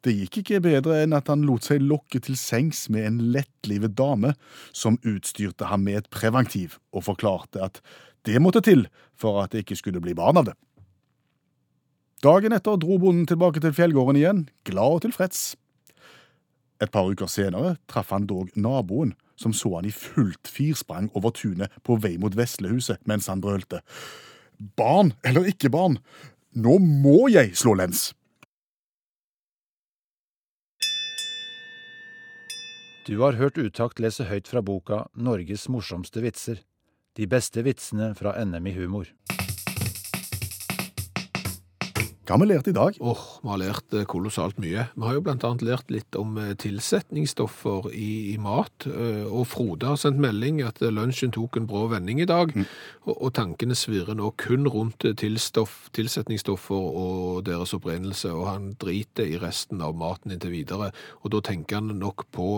Det 0.05 0.13
gikk 0.13 0.37
ikke 0.43 0.59
bedre 0.61 0.99
enn 1.01 1.15
at 1.17 1.31
han 1.31 1.41
lot 1.47 1.65
seg 1.65 1.81
lokke 1.81 2.21
til 2.21 2.37
sengs 2.37 2.83
med 2.93 3.07
en 3.07 3.17
lettlivet 3.33 3.97
dame 3.97 4.35
som 4.69 4.99
utstyrte 5.01 5.71
ham 5.71 5.87
med 5.87 6.03
et 6.03 6.11
preventiv 6.13 6.77
og 6.93 7.07
forklarte 7.09 7.63
at 7.65 7.81
det 8.29 8.37
måtte 8.37 8.61
til 8.61 8.85
for 9.17 9.41
at 9.41 9.55
det 9.55 9.65
ikke 9.65 9.79
skulle 9.81 10.03
bli 10.05 10.13
barn 10.13 10.37
av 10.37 10.51
det. 10.51 10.55
Dagen 12.21 12.53
etter 12.53 12.77
dro 12.77 13.01
bonden 13.01 13.25
tilbake 13.25 13.63
til 13.63 13.73
fjellgården 13.73 14.21
igjen, 14.21 14.45
glad 14.69 14.99
og 14.99 15.03
tilfreds. 15.07 15.55
Et 16.79 16.93
par 16.93 17.09
uker 17.09 17.27
senere 17.31 17.79
traff 17.89 18.13
han 18.13 18.29
dog 18.29 18.53
naboen, 18.53 19.17
som 19.39 19.55
så 19.55 19.79
han 19.79 19.89
i 19.89 19.95
fullt 19.95 20.47
firsprang 20.51 21.09
over 21.17 21.33
tunet 21.33 21.73
på 21.81 21.97
vei 21.97 22.19
mot 22.21 22.37
Veslehuset 22.37 23.01
mens 23.09 23.31
han 23.31 23.41
brølte. 23.41 23.81
Barn 24.59 25.13
eller 25.23 25.47
ikke 25.47 25.71
barn, 25.71 25.97
nå 26.51 26.77
må 26.83 27.29
jeg 27.31 27.55
slå 27.55 27.77
lens! 27.79 28.09
Du 33.09 33.23
har 33.23 33.39
hørt 33.39 33.57
Utakt 33.57 33.97
lese 34.03 34.27
høyt 34.29 34.51
fra 34.51 34.61
boka 34.61 35.07
'Norges 35.15 35.65
morsomste 35.71 36.21
vitser'. 36.21 36.59
De 37.17 37.25
beste 37.25 37.63
vitsene 37.65 38.11
fra 38.13 38.35
NM 38.37 38.67
i 38.69 38.75
humor. 38.75 39.07
Hva 42.29 42.35
har 42.37 42.43
vi 42.43 42.47
lært 42.51 42.67
i 42.69 42.73
dag? 42.77 42.97
Åh, 43.01 43.21
vi 43.41 43.49
har 43.49 43.57
lært 43.57 43.93
eh, 43.97 44.03
kolossalt 44.05 44.59
mye. 44.61 44.83
Vi 44.93 45.01
har 45.01 45.15
jo 45.15 45.23
annet 45.25 45.63
lært 45.65 45.89
litt 45.89 46.13
om 46.13 46.35
eh, 46.37 46.51
tilsetningsstoffer 46.61 47.87
i, 47.89 48.11
i 48.29 48.37
mat, 48.37 48.85
eh, 48.85 49.23
og 49.25 49.47
Frode 49.49 49.89
har 49.89 49.97
sendt 49.97 50.21
melding 50.21 50.59
at 50.61 50.77
lunsjen 50.93 51.33
tok 51.33 51.57
en 51.57 51.65
brå 51.65 51.87
vending 51.89 52.21
i 52.21 52.29
dag, 52.29 52.53
og, 53.07 53.15
og 53.15 53.33
tankene 53.33 53.73
svirrer 53.73 54.13
nå 54.19 54.29
kun 54.37 54.69
rundt 54.69 55.07
tilstoff, 55.17 55.87
tilsetningsstoffer 55.97 57.01
og 57.01 57.41
deres 57.49 57.73
opprinnelse, 57.73 58.29
og 58.29 58.45
han 58.51 58.71
driter 58.77 59.25
i 59.25 59.41
resten 59.41 59.81
av 59.81 59.97
maten 59.97 60.37
inntil 60.37 60.53
videre, 60.53 60.93
og 61.23 61.33
da 61.33 61.41
tenker 61.49 61.81
han 61.81 61.97
nok 61.97 62.29
på 62.29 62.51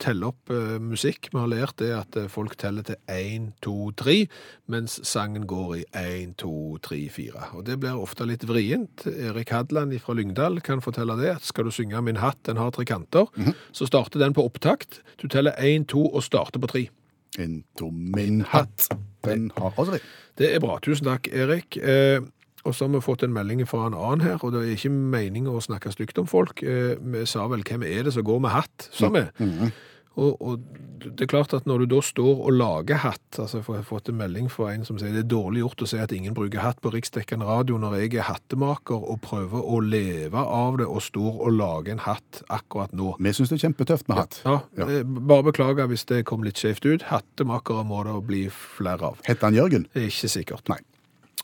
telle 0.00 0.26
opp 0.30 0.50
uh, 0.52 0.78
musikk. 0.82 1.28
Vi 1.32 1.38
har 1.38 1.48
lært 1.50 1.76
det 1.82 1.92
at 1.96 2.16
eh, 2.18 2.28
folk 2.32 2.54
teller 2.60 2.82
til 2.86 2.96
1, 3.12 3.50
2, 3.64 3.76
3, 3.98 4.16
mens 4.72 4.92
sangen 5.08 5.44
går 5.48 5.70
i 5.80 5.82
1, 5.98 6.34
2, 6.42 6.54
3, 6.84 7.00
4. 7.14 7.44
Og 7.58 7.62
det 7.68 7.76
blir 7.82 7.94
ofte 7.98 8.26
litt 8.28 8.44
vrient. 8.48 8.96
Erik 9.08 9.50
Hadland 9.54 9.96
fra 10.04 10.14
Lyngdal 10.18 10.54
kan 10.64 10.82
fortelle 10.84 11.14
det. 11.20 11.30
at 11.38 11.44
Skal 11.48 11.64
du 11.68 11.72
synge 11.74 12.00
Min 12.04 12.22
hatt, 12.22 12.40
den 12.46 12.60
har 12.60 12.70
tre 12.70 12.84
kanter, 12.86 13.26
så 13.74 13.86
starter 13.88 14.20
den 14.22 14.34
på 14.36 14.44
opptakt. 14.46 15.00
Du 15.18 15.26
teller 15.28 15.52
1, 15.58 15.88
2 15.90 16.04
og 16.14 16.22
starter 16.24 16.60
på 16.62 16.68
3. 16.70 16.84
Into 17.38 17.90
min 17.92 18.40
hatt, 18.40 18.88
den 19.24 19.50
har 19.56 19.74
aldri. 19.78 20.00
det. 20.38 20.54
Er 20.54 20.60
bra. 20.62 20.78
Tusen 20.82 21.06
takk, 21.06 21.28
Erik. 21.28 21.76
Eh, 21.76 22.20
og 22.64 22.74
så 22.74 22.86
har 22.86 22.92
vi 22.94 23.00
fått 23.04 23.22
en 23.22 23.32
melding 23.32 23.62
fra 23.68 23.86
en 23.86 23.94
annen 23.96 24.24
her, 24.26 24.38
og 24.42 24.52
det 24.52 24.64
er 24.64 24.74
ikke 24.74 24.90
meningen 24.92 25.52
å 25.52 25.62
snakke 25.62 25.92
stygt 25.94 26.18
om 26.18 26.26
folk. 26.26 26.62
Eh, 26.62 26.96
vi 27.00 27.26
sa 27.26 27.46
vel 27.48 27.62
'hvem 27.62 27.84
er 27.86 28.02
det 28.02 28.12
som 28.12 28.24
går 28.24 28.40
med 28.40 28.50
hatt', 28.50 28.88
sa 28.92 29.08
vi. 29.08 29.24
Og, 30.18 30.34
og 30.42 30.58
det 30.98 31.22
er 31.24 31.30
klart 31.30 31.52
at 31.54 31.66
når 31.70 31.84
du 31.84 31.92
da 31.94 31.98
står 32.02 32.40
og 32.48 32.56
lager 32.58 32.98
hatt, 33.04 33.38
altså 33.38 33.60
jeg 33.60 33.66
har 33.68 33.84
fått 33.86 34.08
en 34.10 34.16
melding 34.18 34.48
fra 34.50 34.72
en 34.74 34.82
som 34.84 34.98
sier 34.98 35.12
det 35.14 35.20
er 35.22 35.28
dårlig 35.30 35.62
gjort 35.62 35.84
å 35.84 35.88
si 35.92 36.00
at 36.02 36.10
ingen 36.16 36.34
bruker 36.34 36.58
hatt 36.64 36.80
på 36.82 36.90
riksdekkende 36.90 37.46
radio 37.46 37.78
når 37.78 37.94
jeg 38.00 38.16
er 38.18 38.26
hattemaker 38.26 38.98
og 38.98 39.20
prøver 39.22 39.62
å 39.62 39.78
leve 39.84 40.42
av 40.42 40.80
det 40.82 40.88
og 40.90 40.98
står 41.06 41.38
og 41.46 41.54
lager 41.54 41.94
en 41.94 42.02
hatt 42.08 42.42
akkurat 42.50 42.92
nå. 42.98 43.12
Vi 43.22 43.32
syns 43.38 43.54
det 43.54 43.60
er 43.60 43.64
kjempetøft 43.68 44.10
med 44.10 44.18
hatt. 44.24 44.40
Ja, 44.44 44.58
Ja. 44.76 44.90
ja. 44.98 45.04
Bare 45.06 45.46
beklager 45.52 45.86
hvis 45.86 46.04
det 46.10 46.24
kom 46.26 46.42
litt 46.42 46.58
skjevt 46.58 46.84
ut. 46.90 47.06
Hattemakere 47.12 47.86
må 47.86 48.02
det 48.08 48.18
bli 48.26 48.44
flere 48.50 49.12
av. 49.12 49.22
Heter 49.28 49.52
han 49.52 49.54
Jørgen? 49.60 49.86
Ikke 49.94 50.28
sikkert. 50.34 50.66
Nei. 50.68 50.82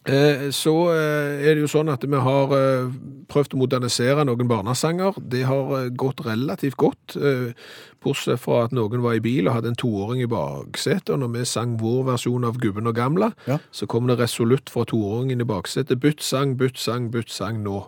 Eh, 0.07 0.51
Så 0.53 0.73
eh, 0.93 1.41
er 1.49 1.55
det 1.57 1.63
jo 1.65 1.71
sånn 1.71 1.89
at 1.89 2.03
vi 2.05 2.19
har 2.21 2.51
eh, 2.53 2.91
prøvd 3.33 3.55
å 3.57 3.61
modernisere 3.63 4.25
noen 4.29 4.49
barnesanger. 4.51 5.17
Det 5.19 5.45
har 5.49 5.89
gått 5.97 6.21
relativt 6.27 6.77
godt, 6.77 7.17
bortsett 8.05 8.41
fra 8.43 8.65
at 8.67 8.75
noen 8.77 9.01
var 9.01 9.17
i 9.17 9.23
bil 9.25 9.49
og 9.49 9.55
hadde 9.57 9.71
en 9.73 9.79
toåring 9.81 10.21
i 10.21 10.29
baksetet, 10.29 11.09
og 11.15 11.23
når 11.23 11.33
vi 11.39 11.45
sang 11.49 11.79
vår 11.81 12.03
versjon 12.11 12.45
av 12.45 12.59
Gubben 12.61 12.87
og 12.91 12.95
gamla, 12.99 13.33
Ja. 13.49 13.59
så 13.73 13.87
kom 13.89 14.07
det 14.07 14.19
resolutt 14.21 14.69
fra 14.69 14.85
toåringen 14.85 15.41
i 15.41 15.45
baksetet. 15.49 16.01
Bytt 16.01 16.21
sang, 16.21 16.57
bytt 16.61 16.77
sang, 16.79 17.11
bytt 17.11 17.31
sang 17.33 17.63
nå. 17.65 17.87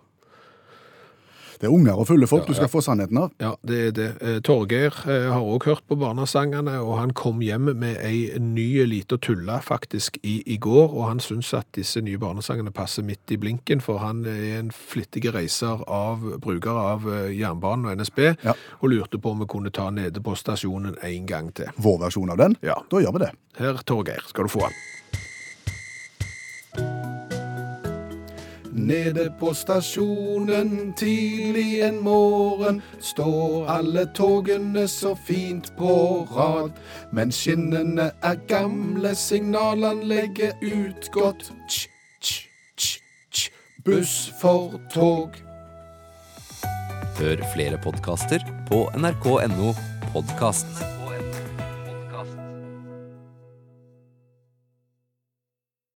Det 1.60 1.68
er 1.68 1.72
unger 1.72 1.96
og 1.96 2.06
fulle 2.08 2.26
folk 2.28 2.46
du 2.48 2.54
skal 2.56 2.68
få 2.68 2.82
sannheten 2.84 3.18
av. 3.20 3.30
Ja, 3.40 3.54
det 3.66 3.78
er 3.86 3.92
det. 3.96 4.08
Eh, 4.20 4.38
Torgeir 4.44 4.92
eh, 5.08 5.28
har 5.32 5.40
også 5.40 5.70
hørt 5.70 5.84
på 5.88 5.96
barnesangene, 6.00 6.74
og 6.84 6.98
han 7.00 7.14
kom 7.16 7.40
hjem 7.44 7.70
med 7.80 7.96
ei 8.04 8.28
ny 8.42 8.66
lita 8.86 9.16
tulle 9.22 9.56
faktisk 9.64 10.18
i, 10.22 10.42
i 10.46 10.56
går, 10.62 10.92
og 10.92 11.06
han 11.08 11.20
syns 11.24 11.54
at 11.56 11.68
disse 11.76 12.02
nye 12.04 12.18
barnesangene 12.20 12.72
passer 12.76 13.06
midt 13.06 13.32
i 13.32 13.38
blinken, 13.40 13.80
for 13.80 14.02
han 14.04 14.24
er 14.28 14.58
en 14.60 14.70
flittig 14.74 15.24
reiser 15.34 15.80
av 15.88 16.22
bruker 16.44 16.76
av 16.76 17.08
eh, 17.08 17.30
jernbanen 17.38 17.88
og 17.90 17.96
NSB, 18.02 18.22
Ja. 18.44 18.52
og 18.80 18.90
lurte 18.92 19.18
på 19.22 19.32
om 19.32 19.40
vi 19.44 19.48
kunne 19.50 19.72
ta 19.72 19.88
nede 19.90 20.20
på 20.22 20.36
stasjonen 20.36 20.96
en 21.02 21.26
gang 21.26 21.52
til. 21.56 21.72
Vår 21.80 21.98
versjon 22.04 22.30
av 22.36 22.38
den. 22.42 22.58
Ja. 22.62 22.76
Da 22.92 23.00
gjør 23.00 23.16
vi 23.16 23.24
det. 23.26 23.32
Her, 23.56 23.80
Torgeir, 23.88 24.20
skal 24.28 24.44
du 24.44 24.52
få 24.52 24.66
han. 24.68 24.76
Nede 28.76 29.30
på 29.40 29.54
stasjonen 29.54 30.92
tidlig 30.96 31.80
en 31.80 32.02
morgen 32.04 32.82
står 33.00 33.70
alle 33.72 34.04
togene 34.14 34.84
så 34.88 35.14
fint 35.26 35.72
på 35.78 36.26
rad. 36.36 36.76
Men 37.10 37.32
skinnene 37.32 38.10
er 38.22 38.36
gamle, 38.48 39.14
signalanlegget 39.16 40.60
utgått. 40.60 41.48
Tj, 41.70 41.88
tj, 42.20 42.34
tj, 42.76 43.00
tj. 43.32 43.48
Buss 43.84 44.16
for 44.42 44.76
tog. 44.92 45.40
Hør 47.16 47.40
flere 47.54 47.80
podkaster 47.80 48.44
på 48.68 48.84
nrk.no 48.92 49.72
podkast. 50.12 50.95